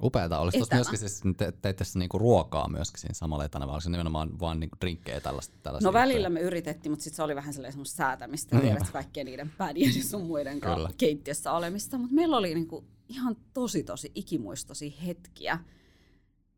[0.02, 0.38] Upeata.
[0.38, 3.90] Olisi tuossa myöskin siis, te, teitte niinku ruokaa myöskin siinä samalla etänä, vai oliko se
[3.90, 5.56] nimenomaan vaan niinku drinkkejä tällaista?
[5.62, 8.62] tällaista no välillä me yritettiin, mutta sitten se oli vähän sellaista säätämistä, mm.
[8.62, 10.60] tiedät kaikkien niiden pädien ja sun muiden
[10.98, 11.98] keittiössä olemista.
[11.98, 15.58] Mutta meillä oli niinku ihan tosi tosi ikimuistoisia hetkiä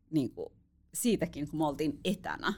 [0.09, 0.51] niinku
[0.93, 2.53] siitäkin, kun me oltiin etänä.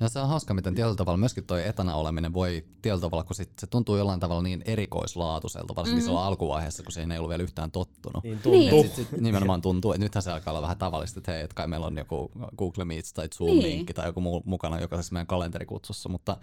[0.00, 3.36] Ja se on hauska, miten tietyllä tavalla myöskin toi etänä oleminen voi tietyllä tavalla, kun
[3.36, 6.06] sit se tuntuu jollain tavalla niin erikoislaatuiselta, varsinkin mm-hmm.
[6.06, 8.24] silloin alkuvaiheessa, kun siihen ei ollut vielä yhtään tottunut.
[8.24, 8.82] Niin tuntuu.
[8.82, 11.66] Sit, sit nimenomaan tuntuu, että nythän se alkaa olla vähän tavallista, että hei, että kai
[11.66, 13.94] meillä on joku Google Meets tai Zoom-linkki niin.
[13.94, 16.36] tai joku muu mukana jokaisessa meidän kalenterikutsussa, mutta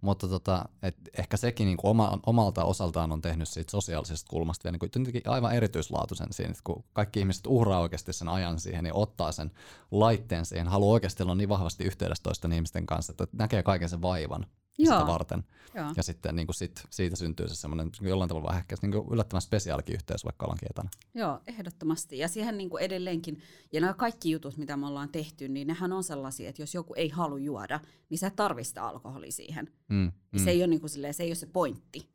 [0.00, 4.64] mutta tota, et ehkä sekin niin kuin oma, omalta osaltaan on tehnyt siitä sosiaalisesta kulmasta
[4.64, 8.84] vielä niin kuin aivan erityislaatuisen siinä, että kun kaikki ihmiset uhraa oikeasti sen ajan siihen,
[8.84, 9.50] niin ottaa sen
[9.90, 14.02] laitteen siihen, haluaa oikeasti olla niin vahvasti yhteydessä toisten ihmisten kanssa, että näkee kaiken sen
[14.02, 14.46] vaivan.
[14.78, 14.94] Joo.
[14.94, 15.44] sitä varten.
[15.74, 15.92] Joo.
[15.96, 19.08] Ja sitten niin kuin sit, siitä syntyy se semmoinen jollain tavalla vähän ehkä niin kuin
[19.12, 20.88] yllättävän spesiaalikin yhteys, vaikka ollaan etänä.
[21.14, 22.18] Joo, ehdottomasti.
[22.18, 25.92] Ja siihen niin kuin edelleenkin, ja nämä kaikki jutut, mitä me ollaan tehty, niin nehän
[25.92, 29.72] on sellaisia, että jos joku ei halua juoda, niin sä tarvista alkoholi siihen.
[29.88, 30.44] Mm, mm.
[30.44, 32.08] Se, ei ole niin kuin silleen, se ei ole se pointti,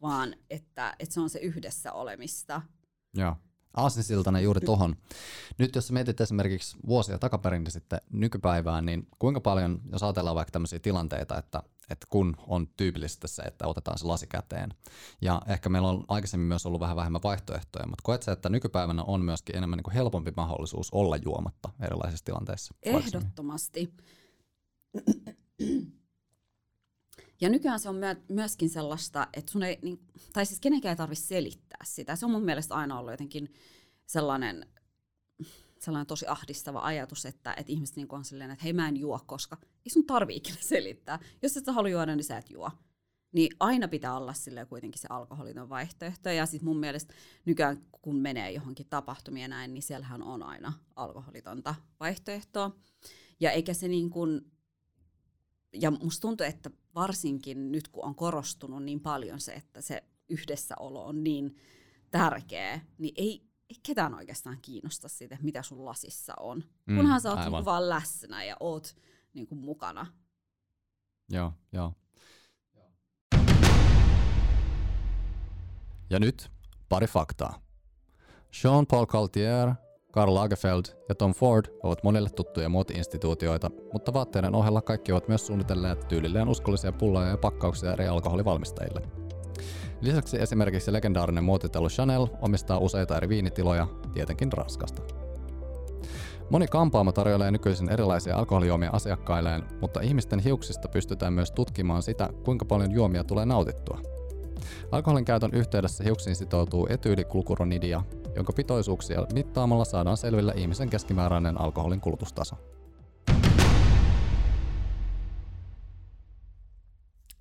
[0.00, 2.62] vaan että, että se on se yhdessä olemista.
[3.14, 3.36] Joo.
[3.76, 4.96] Aasinsiltana juuri tuohon.
[5.58, 10.78] Nyt jos mietit esimerkiksi vuosia takaperin sitten nykypäivään, niin kuinka paljon, jos ajatellaan vaikka tämmöisiä
[10.78, 14.74] tilanteita, että että kun on tyypillistä se, että otetaan se lasi käteen.
[15.20, 19.02] Ja ehkä meillä on aikaisemmin myös ollut vähän vähemmän vaihtoehtoja, mutta koet se, että nykypäivänä
[19.02, 22.74] on myöskin enemmän niin kuin helpompi mahdollisuus olla juomatta erilaisissa tilanteissa?
[22.82, 23.94] Ehdottomasti.
[27.40, 27.96] Ja nykyään se on
[28.28, 30.00] myöskin sellaista, että sun ei, niin,
[30.32, 32.16] tai siis kenenkään ei tarvitse selittää sitä.
[32.16, 33.52] Se on mun mielestä aina ollut jotenkin
[34.06, 34.66] sellainen
[35.80, 39.20] sellainen tosi ahdistava ajatus, että, että ihmiset niin on silleen, että hei mä en juo,
[39.26, 41.18] koska ei sun tarvii ikinä selittää.
[41.42, 42.70] Jos et sä halua juoda, niin sä et juo.
[43.32, 46.30] Niin aina pitää olla sille kuitenkin se alkoholiton vaihtoehto.
[46.30, 51.74] Ja sitten mun mielestä nykyään kun menee johonkin tapahtumia näin, niin siellähän on aina alkoholitonta
[52.00, 52.76] vaihtoehtoa.
[53.40, 54.52] Ja eikä se niin kuin,
[55.72, 61.06] ja musta tuntuu, että varsinkin nyt kun on korostunut niin paljon se, että se yhdessäolo
[61.06, 61.56] on niin
[62.10, 66.64] tärkeä, niin ei, ei ketään oikeastaan kiinnosta siitä, mitä sun lasissa on.
[66.86, 68.96] Mm, Kunhan sä oot niin vaan läsnä ja oot
[69.34, 70.06] niin kuin mukana.
[71.28, 71.92] Joo, joo.
[76.10, 76.50] Ja nyt
[76.88, 77.60] pari faktaa.
[78.62, 79.74] Jean-Paul Gaultier,
[80.10, 85.46] Karl Lagerfeld ja Tom Ford ovat monille tuttuja muoti-instituutioita, mutta vaatteiden ohella kaikki ovat myös
[85.46, 89.02] suunnitelleet tyylilleen uskollisia pulloja ja pakkauksia eri alkoholivalmistajille.
[90.00, 95.02] Lisäksi esimerkiksi legendaarinen muotitelu Chanel omistaa useita eri viinitiloja, tietenkin Ranskasta.
[96.50, 102.64] Moni kampaamo tarjoilee nykyisin erilaisia alkoholijuomia asiakkailleen, mutta ihmisten hiuksista pystytään myös tutkimaan sitä, kuinka
[102.64, 104.00] paljon juomia tulee nautittua.
[104.92, 108.02] Alkoholin käytön yhteydessä hiuksiin sitoutuu etyylikulkuronidia,
[108.36, 112.56] jonka pitoisuuksia mittaamalla saadaan selville ihmisen keskimääräinen alkoholin kulutustaso.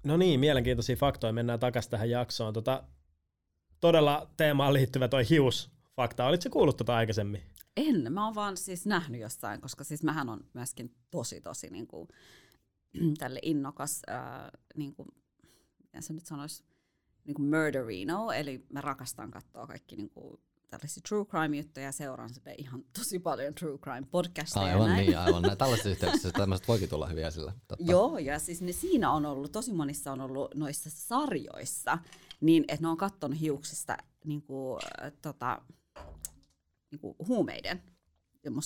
[0.04, 1.34] No niin, mielenkiintoisia faktoja.
[1.34, 2.54] Mennään takaisin tähän jaksoon.
[2.54, 2.84] Tota,
[3.80, 6.26] todella teemaan liittyvä toi hiusfakta.
[6.26, 7.42] Olitko kuullut tota aikaisemmin?
[7.78, 11.88] En, mä oon vaan siis nähnyt jossain, koska siis mähän on myöskin tosi tosi niin
[11.88, 12.08] kuin,
[13.20, 15.08] tälle innokas, ää, niin kuin,
[15.84, 16.64] miten se nyt sanoisi,
[17.26, 22.34] niin kuin murderino, eli mä rakastan katsoa kaikki niin kuin, tällaisia true crime-juttuja ja seuraan
[22.34, 24.66] sitä ihan tosi paljon true crime podcasteja.
[24.66, 25.06] Aivan näin.
[25.06, 25.42] niin, aivan.
[25.42, 25.58] Näin.
[25.58, 27.54] Tällaisissa yhteyksissä tämmöiset voikin tulla hyviä sillä.
[27.68, 27.92] Totta.
[27.92, 31.98] Joo, ja siis ne siinä on ollut, tosi monissa on ollut noissa sarjoissa,
[32.42, 35.62] niin että ne on katsonut hiuksista niin kuin, äh, tota,
[36.92, 37.84] niin kuin huumeiden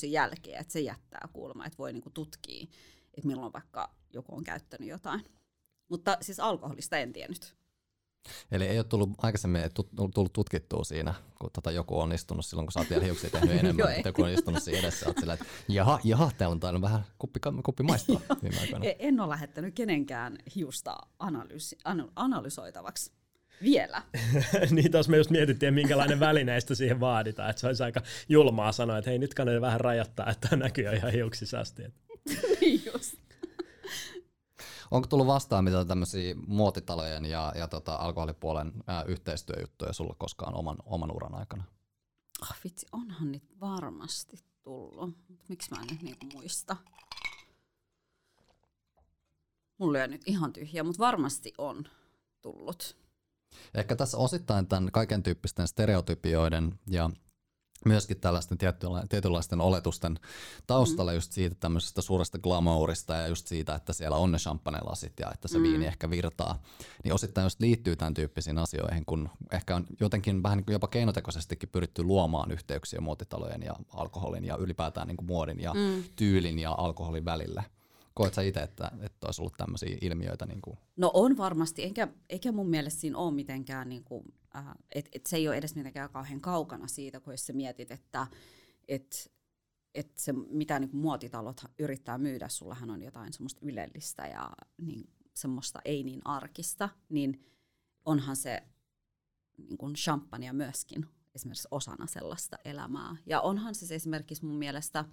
[0.09, 2.67] jälkeä, että se jättää kuulemma, että voi niin kuin tutkia,
[3.13, 5.25] että milloin vaikka joku on käyttänyt jotain.
[5.89, 7.55] Mutta siis alkoholista en tiennyt.
[8.51, 9.61] Eli ei ole tullut aikaisemmin
[10.13, 13.59] tullut tutkittua siinä, kun tota joku on istunut silloin, kun sä oot vielä hiuksia tehnyt
[13.59, 16.81] enemmän, että joku on istunut siinä edessä, oot sillä, että jaha, jaha, täällä on tainnut
[16.81, 18.85] vähän kuppi, kuppi maistua viime aikoina.
[18.85, 21.77] E- en ole lähettänyt kenenkään hiusta analyysi,
[22.15, 23.11] analysoitavaksi.
[23.63, 24.01] Vielä.
[24.71, 27.49] niin tos me just mietittiin, minkälainen välineistä siihen vaaditaan.
[27.49, 31.11] Että se olisi aika julmaa sanoa, että hei nyt kannattaa vähän rajoittaa, että näkyy ihan
[31.11, 31.83] hiuksissa asti.
[32.61, 33.22] niin just.
[34.93, 40.77] Onko tullut vastaan mitä tämmöisiä muotitalojen ja, ja tota, alkoholipuolen ää, yhteistyöjuttuja sulla koskaan oman,
[40.85, 41.63] oman uran aikana?
[42.41, 45.17] Oh, vitsi, onhan nyt varmasti tullut.
[45.49, 46.75] Miksi mä en nyt niinku muista?
[49.77, 51.83] Mulla on nyt ihan tyhjä, mutta varmasti on
[52.41, 52.97] tullut.
[53.73, 57.09] Ehkä tässä osittain tämän kaiken tyyppisten stereotypioiden ja
[57.85, 58.57] myöskin tällaisten
[59.09, 60.19] tietynlaisten oletusten
[60.67, 61.15] taustalla mm.
[61.15, 65.47] just siitä tämmöisestä suuresta glamourista ja just siitä, että siellä on ne champagne-lasit ja että
[65.47, 65.63] se mm.
[65.63, 66.61] viini ehkä virtaa,
[67.03, 70.87] niin osittain just liittyy tämän tyyppisiin asioihin, kun ehkä on jotenkin vähän niin kuin jopa
[70.87, 76.03] keinotekoisestikin pyritty luomaan yhteyksiä muotitalojen ja alkoholin ja ylipäätään niin kuin muodin ja mm.
[76.15, 77.63] tyylin ja alkoholin välille.
[78.13, 80.45] Koet sä itse, että, että olisi ollut tämmöisiä ilmiöitä?
[80.45, 80.77] Niin kuin?
[80.95, 85.25] No on varmasti, eikä, eikä mun mielestä siinä ole mitenkään, niin kuin, äh, että et
[85.25, 88.27] se ei ole edes mitenkään kauhean kaukana siitä, kun jos sä mietit, että
[88.87, 89.31] et,
[89.95, 95.09] et se, mitä niin kuin muotitalot yrittää myydä, sullahan on jotain semmoista ylellistä ja niin,
[95.33, 97.45] semmoista ei niin arkista, niin
[98.05, 98.63] onhan se
[99.57, 103.15] niin kuin champagne myöskin esimerkiksi osana sellaista elämää.
[103.25, 105.05] Ja onhan se esimerkiksi mun mielestä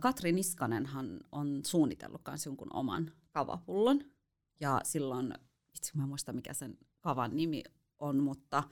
[0.00, 4.00] Katri Niskanenhan on suunnitellut myös jonkun oman kavapullon.
[4.60, 5.34] Ja silloin,
[5.74, 7.62] itse mä en muista mikä sen kavan nimi
[7.98, 8.62] on, mutta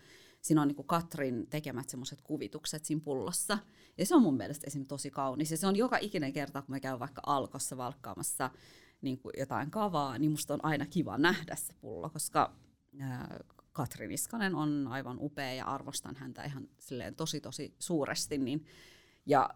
[0.40, 3.58] siinä on niin Katrin tekemät semmoiset kuvitukset siinä pullossa.
[3.98, 4.86] Ja se on mun mielestä esim.
[4.86, 5.50] tosi kaunis.
[5.50, 8.50] Ja se on joka ikinen kerta, kun mä käyn vaikka alkossa valkkaamassa
[9.00, 12.56] niin kuin jotain kavaa, niin musta on aina kiva nähdä se pullo, koska
[13.72, 18.38] Katri Niskanen on aivan upea ja arvostan häntä ihan silleen tosi tosi suuresti.
[18.38, 18.64] Niin,
[19.26, 19.50] ja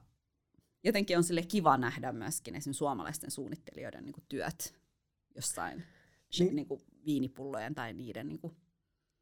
[0.87, 4.75] jotenkin on sille kiva nähdä myöskin esimerkiksi suomalaisten suunnittelijoiden niin kuin työt
[5.35, 5.83] jossain
[6.39, 6.57] niin.
[6.57, 8.57] Niin kuin viinipullojen tai niiden niin kuin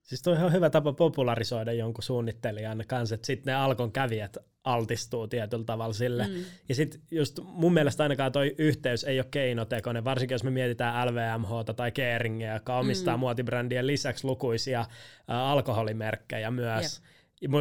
[0.02, 5.28] Siis toi on hyvä tapa popularisoida jonkun suunnittelijan kanssa, että sitten ne alkon kävijät altistuu
[5.28, 6.26] tietyllä tavalla sille.
[6.26, 6.44] Mm.
[6.68, 11.08] Ja sitten just mun mielestä ainakaan toi yhteys ei ole keinotekoinen, varsinkin jos me mietitään
[11.08, 13.20] LVMH tai Keringiä, joka omistaa mm.
[13.20, 14.86] muotibrändien lisäksi lukuisia äh,
[15.26, 17.02] alkoholimerkkejä myös.
[17.02, 17.13] Yep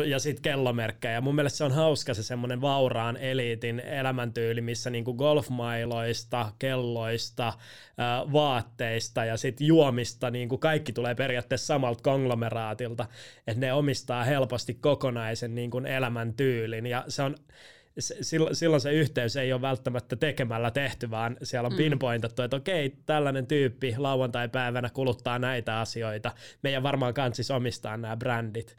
[0.06, 1.22] ja sitten kellomerkkejä.
[1.22, 7.54] Mun mielestä se on hauska se semmoinen vauraan eliitin elämäntyyli, missä niinku golfmailoista, kelloista,
[8.34, 13.06] vaatteista ja sitten juomista niinku kaikki tulee periaatteessa samalta konglomeraatilta,
[13.48, 17.36] että ne omistaa helposti kokonaisen niinku elämäntyylin ja se on
[18.52, 21.78] silloin se yhteys ei ole välttämättä tekemällä tehty, vaan siellä on mm.
[21.78, 26.32] pinpointattu, että okei, tällainen tyyppi lauantai-päivänä kuluttaa näitä asioita.
[26.62, 28.76] Meidän varmaan kansis omistaa nämä brändit.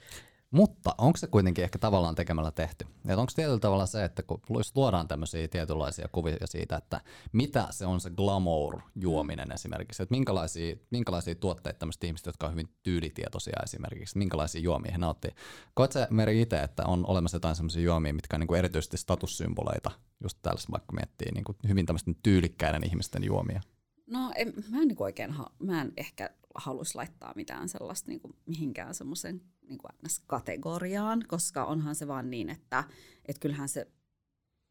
[0.54, 2.86] Mutta onko se kuitenkin ehkä tavallaan tekemällä tehty?
[3.16, 4.40] onko tietyllä tavalla se, että kun
[4.74, 7.00] luodaan tämmöisiä tietynlaisia kuvia siitä, että
[7.32, 12.68] mitä se on se glamour-juominen esimerkiksi, että minkälaisia, minkälaisia tuotteita tämmöiset ihmiset, jotka on hyvin
[12.82, 15.30] tyylitietoisia esimerkiksi, minkälaisia juomia he nauttii.
[15.74, 19.90] Koet se Meri itse, että on olemassa jotain semmoisia juomia, mitkä on niin erityisesti statussymboleita,
[20.22, 23.60] just tällaista vaikka miettii niin kuin hyvin tämmöisten tyylikkäiden ihmisten juomia?
[24.06, 28.94] No en, mä en niin oikein, mä en ehkä haluaisi laittaa mitään sellaista niin mihinkään
[28.94, 29.78] semmoisen niin
[30.26, 32.84] kategoriaan, koska onhan se vaan niin, että
[33.26, 33.86] et kyllähän se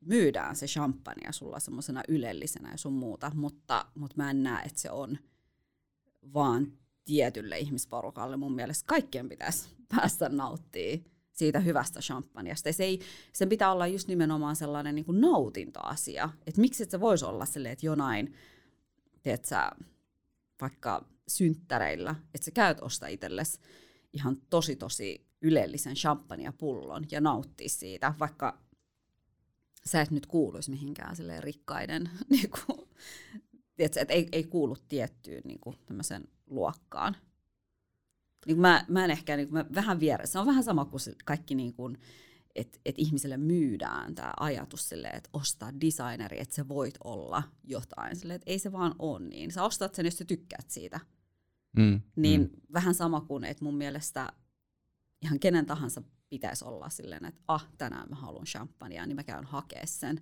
[0.06, 4.82] myydään se champagne sulla semmoisena ylellisenä ja sun muuta, mutta, mutta mä en näe, että
[4.82, 5.18] se on
[6.34, 6.68] vaan
[7.06, 8.38] tietylle ihmisporukalle.
[8.38, 10.98] Mun mielestä kaikkien pitäisi päästä nauttia
[11.32, 12.74] siitä hyvästä champagneasta.
[12.74, 13.00] Se ei,
[13.34, 16.30] sen pitää olla just nimenomaan sellainen niin kuin nautintoasia.
[16.48, 18.34] Että miksi et se voisi olla silleen, että jonain,
[19.24, 19.72] teet sä,
[20.62, 23.60] vaikka synttäreillä, että sä käyt osta itsellesi
[24.14, 28.64] ihan tosi tosi ylellisen champagnepullon ja nauttia siitä, vaikka
[29.86, 32.90] sä et nyt kuuluisi mihinkään rikkaiden, niin kuin,
[33.76, 35.78] tiedätkö, että ei, ei kuulu tiettyyn niin kuin,
[36.50, 37.16] luokkaan.
[38.46, 40.32] Niin mä, mä en ehkä, niin kuin, mä vähän vieressä.
[40.34, 41.98] Se on vähän sama kuin kaikki, niin kuin,
[42.56, 48.16] että et ihmiselle myydään tämä ajatus silleen, että ostaa designeri, että sä voit olla jotain.
[48.16, 49.52] Silleen, että ei se vaan ole niin.
[49.52, 51.00] Sä ostat sen, jos sä tykkäät siitä.
[51.78, 52.50] Mm, niin mm.
[52.74, 54.34] vähän sama kuin, että mun mielestä
[55.22, 59.46] ihan kenen tahansa pitäisi olla silleen, että ah, tänään mä haluan champagnea, niin mä käyn
[59.46, 60.22] hakea sen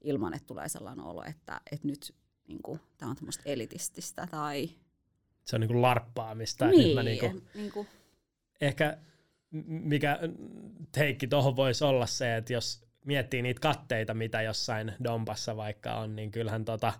[0.00, 2.14] ilman, että tulee sellainen olo, että, että nyt
[2.48, 4.70] niin tämä on tämmöistä elitististä tai...
[5.44, 6.66] Se on niin kuin larppaamista.
[6.66, 7.86] Niin, nyt mä niin kuin, niin kuin...
[8.60, 8.98] Ehkä
[9.66, 10.18] mikä
[10.92, 16.16] teikki tuohon voisi olla se, että jos miettii niitä katteita, mitä jossain Dompassa vaikka on,
[16.16, 16.92] niin kyllähän tota,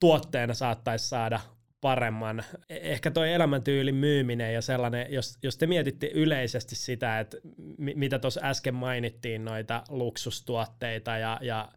[0.00, 1.40] tuotteena saattaisi saada
[1.84, 2.44] paremman.
[2.68, 7.36] E-, ehkä tuo elämäntyylin myyminen ja sellainen, jos, jos te mietitte yleisesti sitä, että
[7.78, 11.68] mitä tuossa äsken mainittiin, noita luksustuotteita ja, ja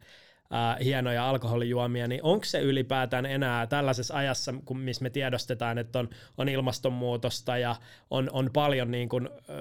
[0.54, 6.00] äh, hienoja alkoholijuomia, niin onko se ylipäätään enää tällaisessa ajassa, kun missä me tiedostetaan, että
[6.00, 7.76] on, on ilmastonmuutosta ja
[8.10, 9.56] on, on paljon niin kuin, äh,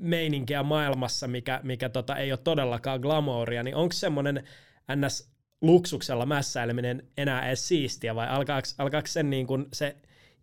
[0.00, 4.44] meininkiä maailmassa, mikä, mikä tota, ei ole todellakaan glamouria, niin onko semmoinen
[4.96, 9.96] ns luksuksella mässäileminen enää edes siistiä, vai alkaako, alkaako sen niin kuin se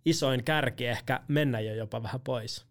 [0.06, 2.66] isoin kärki ehkä mennä jo jopa vähän pois?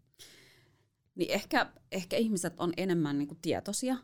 [1.14, 3.96] Niin ehkä, ehkä ihmiset on enemmän niin kuin tietoisia,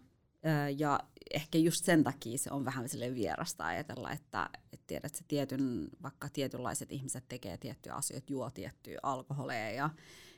[0.76, 1.00] ja
[1.34, 4.50] ehkä just sen takia se on vähän sille vierasta ajatella, että,
[4.86, 9.90] tiedät, että tietyn, vaikka tietynlaiset ihmiset tekee tiettyjä asioita, juo tiettyjä alkoholeja ja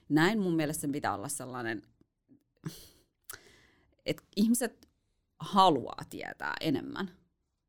[0.08, 1.82] näin mun mielestä sen pitää olla sellainen,
[4.06, 4.88] että ihmiset
[5.40, 7.10] haluaa tietää enemmän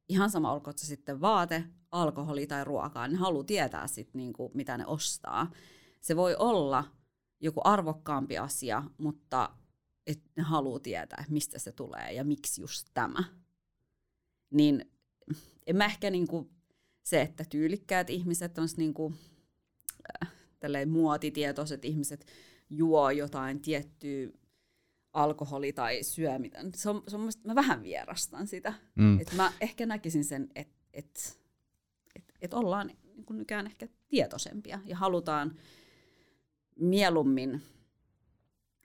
[0.10, 4.78] ihan sama olkoon se sitten vaate, alkoholi tai ruokaa, ne haluaa tietää sit niinku, mitä
[4.78, 5.52] ne ostaa.
[6.02, 6.84] Se voi olla
[7.40, 9.50] joku arvokkaampi asia, mutta
[10.08, 13.24] et ne haluaa tietää, mistä se tulee ja miksi just tämä.
[14.52, 14.92] Niin
[15.68, 16.52] en mä ehkä niinku,
[17.04, 19.14] se, että tyylikkäät ihmiset on niinku,
[20.24, 20.32] äh,
[20.88, 22.26] muotitietoiset ihmiset
[22.70, 24.30] juo jotain tiettyä
[25.14, 26.60] alkoholi tai syömitä.
[26.76, 28.74] Se on, se on mä vähän vierastan sitä.
[28.96, 29.20] Mm.
[29.20, 31.40] Et mä ehkä näkisin sen, että et,
[32.16, 35.56] et, et ollaan niin kuin nykään ehkä tietoisempia ja halutaan
[36.80, 37.62] mieluummin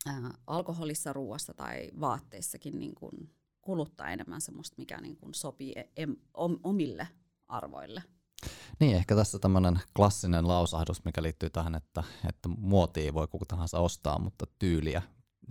[0.07, 3.31] ää, alkoholissa, ruoassa tai vaatteissakin niin kuin
[3.62, 7.09] kuluttaa enemmän semmoista, mikä niin kuin sopii em, om, omille
[7.49, 8.03] arvoille.
[8.81, 13.79] Niin, ehkä tässä tämmöinen klassinen lausahdus, mikä liittyy tähän, että, että muotia voi kuka tahansa
[13.79, 15.03] ostaa, mutta tyyliä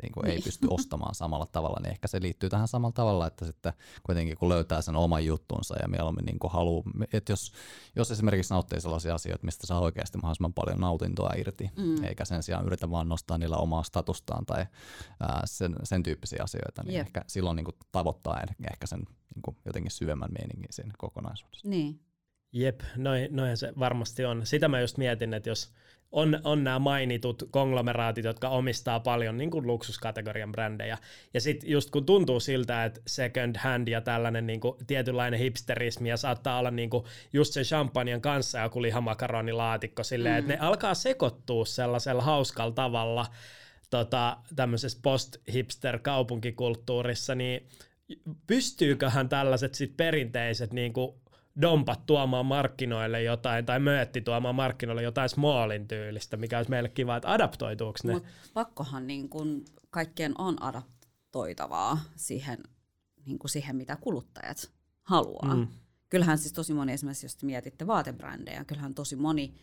[0.02, 0.36] niin kuin niin.
[0.36, 4.38] ei pysty ostamaan samalla tavalla, niin ehkä se liittyy tähän samalla tavalla, että sitten kuitenkin
[4.38, 6.84] kun löytää sen oman juttunsa ja mieluummin niin kuin haluaa,
[7.14, 7.52] että jos,
[7.96, 12.04] jos esimerkiksi nauttii sellaisia asioita, mistä saa oikeasti mahdollisimman paljon nautintoa irti, mm.
[12.04, 14.66] eikä sen sijaan yritä vaan nostaa niillä omaa statustaan tai
[15.20, 17.08] ää, sen, sen tyyppisiä asioita, niin yep.
[17.08, 19.00] ehkä silloin niin kuin tavoittaa ehkä sen
[19.36, 21.70] niin kuin jotenkin syvemmän meiningin siinä kokonaisuudessa.
[21.70, 22.00] Niin.
[22.52, 24.46] Jep, noin, noin se varmasti on.
[24.46, 25.74] Sitä mä just mietin, että jos
[26.12, 30.98] on, on nämä mainitut konglomeraatit, jotka omistaa paljon niin kuin luksuskategorian brändejä.
[31.34, 36.10] Ja sitten just kun tuntuu siltä, että second hand ja tällainen niin kuin tietynlainen hipsterismi
[36.10, 40.40] ja saattaa olla niin kuin just sen champagnen kanssa joku lihamakaronilaatikko silleen, mm.
[40.40, 43.26] että ne alkaa sekoittua sellaisella hauskalla tavalla
[43.90, 47.68] tota, tämmöisessä post-hipster kaupunkikulttuurissa, niin
[48.48, 51.16] pystyyköhän tällaiset sit perinteiset niin kuin
[51.62, 57.16] dompat tuomaan markkinoille jotain, tai möötti tuomaan markkinoille jotain smallin tyylistä, mikä olisi meille kiva,
[57.16, 58.14] että adaptoituuko ne?
[58.14, 62.58] Mut pakkohan niin kun kaikkien on adaptoitavaa siihen
[63.26, 64.72] niin kuin siihen, mitä kuluttajat
[65.04, 65.56] haluaa.
[65.56, 65.68] Mm.
[66.10, 69.54] Kyllähän siis tosi moni, esimerkiksi jos mietitte vaatebrändejä, kyllähän tosi moni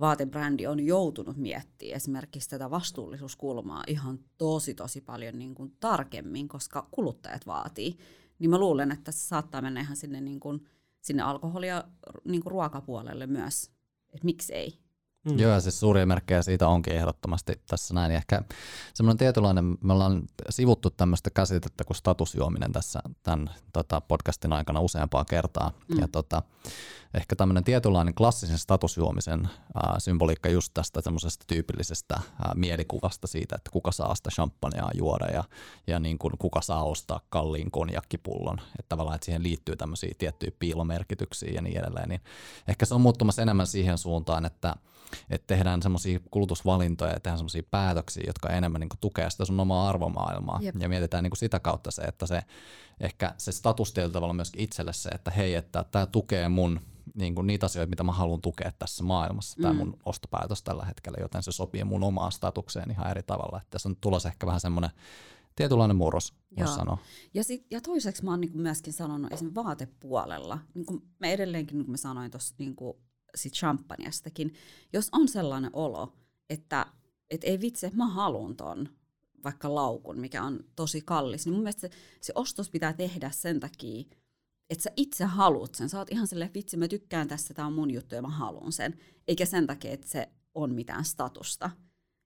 [0.00, 6.88] vaatebrändi on joutunut miettimään esimerkiksi tätä vastuullisuuskulmaa ihan tosi tosi paljon niin kuin tarkemmin, koska
[6.90, 7.98] kuluttajat vaatii.
[8.38, 10.66] Niin mä luulen, että se saattaa mennä ihan sinne, niin kuin,
[11.06, 11.84] sinne alkoholia
[12.24, 13.70] niin kuin ruokapuolelle myös,
[14.12, 14.85] että miksei.
[15.26, 15.38] Mm.
[15.38, 18.12] Joo, ja siis suuria merkkejä siitä onkin ehdottomasti tässä näin.
[18.12, 18.42] Ja ehkä
[18.94, 25.24] semmoinen tietynlainen, me ollaan sivuttu tämmöistä käsitettä kuin statusjuominen tässä tämän tota, podcastin aikana useampaa
[25.24, 25.72] kertaa.
[25.88, 26.00] Mm.
[26.00, 26.42] Ja tota,
[27.14, 33.70] ehkä tämmöinen tietynlainen klassisen statusjuomisen ää, symboliikka just tästä semmoisesta tyypillisestä ää, mielikuvasta siitä, että
[33.70, 35.44] kuka saa sitä champagnea juoda ja,
[35.86, 38.58] ja niin kuin kuka saa ostaa kalliin konjakkipullon.
[38.60, 42.08] Että tavallaan, että siihen liittyy tämmöisiä tiettyjä piilomerkityksiä ja niin edelleen.
[42.08, 42.20] Niin
[42.68, 44.74] ehkä se on muuttumassa enemmän siihen suuntaan, että
[45.30, 49.88] että tehdään semmoisia kulutusvalintoja ja tehdään semmoisia päätöksiä, jotka enemmän niin tukee sitä sun omaa
[49.88, 50.58] arvomaailmaa.
[50.62, 50.76] Jep.
[50.78, 52.42] Ja mietitään niin sitä kautta se, että se
[53.00, 56.80] ehkä se status tavalla myöskin itselle se, että hei, että tämä tukee mun
[57.14, 59.78] niin kuin niitä asioita, mitä mä haluan tukea tässä maailmassa, tämä mm.
[59.78, 63.58] mun ostopäätös tällä hetkellä, joten se sopii mun omaan statukseen ihan eri tavalla.
[63.58, 64.90] Että tässä on tulossa ehkä vähän semmoinen
[65.56, 66.98] tietynlainen murros, voisi sanoa.
[67.34, 71.78] Ja, sit, ja toiseksi mä oon niin myöskin sanonut esimerkiksi vaatepuolella, niin kuin mä edelleenkin,
[71.78, 72.76] niin kuin mä sanoin tuossa niin
[73.36, 74.54] sit champagneastakin,
[74.92, 76.12] jos on sellainen olo,
[76.50, 76.86] että
[77.30, 78.88] et ei vitsi, että mä haluan ton
[79.44, 83.60] vaikka laukun, mikä on tosi kallis, niin mun mielestä se, se ostos pitää tehdä sen
[83.60, 84.04] takia,
[84.70, 85.88] että sä itse haluat sen.
[85.88, 88.72] Sä oot ihan silleen, vitsi, mä tykkään tästä, tää on mun juttu ja mä haluan
[88.72, 88.98] sen.
[89.28, 91.70] Eikä sen takia, että se on mitään statusta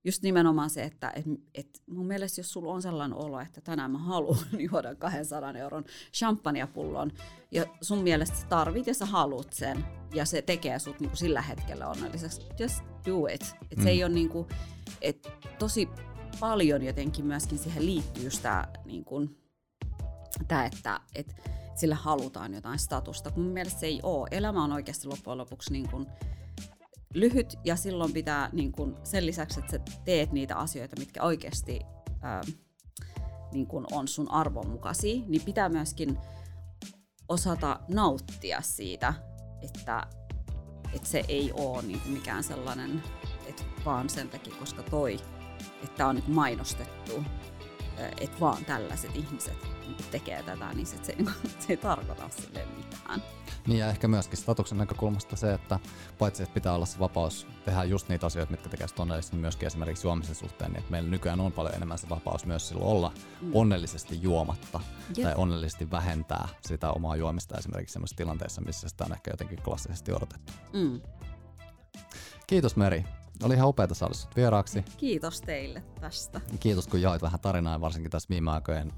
[0.04, 1.24] just nimenomaan se, että et,
[1.54, 4.38] et mun mielestä jos sulla on sellainen olo, että tänään mä haluan
[4.70, 7.12] juoda 200 euron champagnepullon
[7.50, 9.84] ja sun mielestä sä tarvit ja sä haluat sen
[10.14, 13.56] ja se tekee sut niinku sillä hetkellä onnelliseksi, just do it.
[13.70, 13.82] Et mm.
[13.82, 14.48] se ei ole niinku,
[15.00, 15.28] et
[15.58, 15.88] tosi
[16.40, 19.28] paljon jotenkin myöskin siihen liittyy just tää, niinku,
[20.48, 21.34] tää että et
[21.74, 24.28] sillä halutaan jotain statusta, kun mun mielestä se ei ole.
[24.30, 26.06] Elämä on oikeasti loppujen lopuksi niin kuin,
[27.14, 31.80] lyhyt ja silloin pitää niin kun, sen lisäksi, että sä teet niitä asioita, mitkä oikeasti
[32.22, 32.42] ää,
[33.52, 36.18] niin kun on sun arvon mukaisia, niin pitää myöskin
[37.28, 39.14] osata nauttia siitä,
[39.62, 40.06] että,
[40.94, 43.02] että se ei ole niin mikään sellainen,
[43.46, 45.16] että vaan sen takia, koska toi,
[45.84, 47.24] että on niin mainostettu,
[48.20, 49.66] että vaan tällaiset ihmiset
[50.10, 51.16] tekee tätä, niin se, se,
[51.60, 53.22] se ei tarkoita sille mitään.
[53.66, 55.78] Niin ja ehkä myöskin statuksen näkökulmasta se, että
[56.18, 59.66] paitsi että pitää olla se vapaus tehdä just niitä asioita, mitkä tekee onnellisesti, niin myöskin
[59.66, 63.12] esimerkiksi juomisen suhteen, niin että meillä nykyään on paljon enemmän se vapaus myös silloin olla
[63.40, 63.50] mm.
[63.54, 64.80] onnellisesti juomatta
[65.16, 65.24] Jep.
[65.24, 70.12] tai onnellisesti vähentää sitä omaa juomista esimerkiksi sellaisessa tilanteessa, missä sitä on ehkä jotenkin klassisesti
[70.12, 70.52] odotettu.
[70.72, 71.00] Mm.
[72.46, 73.04] Kiitos Meri.
[73.42, 74.84] Oli ihan upeaa saada sinut vieraaksi.
[74.96, 76.40] Kiitos teille tästä.
[76.60, 78.92] Kiitos kun jaoit vähän tarinaa, varsinkin tässä viime aikojen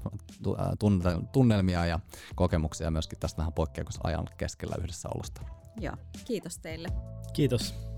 [1.31, 1.99] tunnelmia ja
[2.35, 5.41] kokemuksia myöskin tästä vähän poikkeusajan keskellä yhdessä olosta.
[5.79, 6.87] Joo, kiitos teille.
[7.33, 7.92] Kiitos.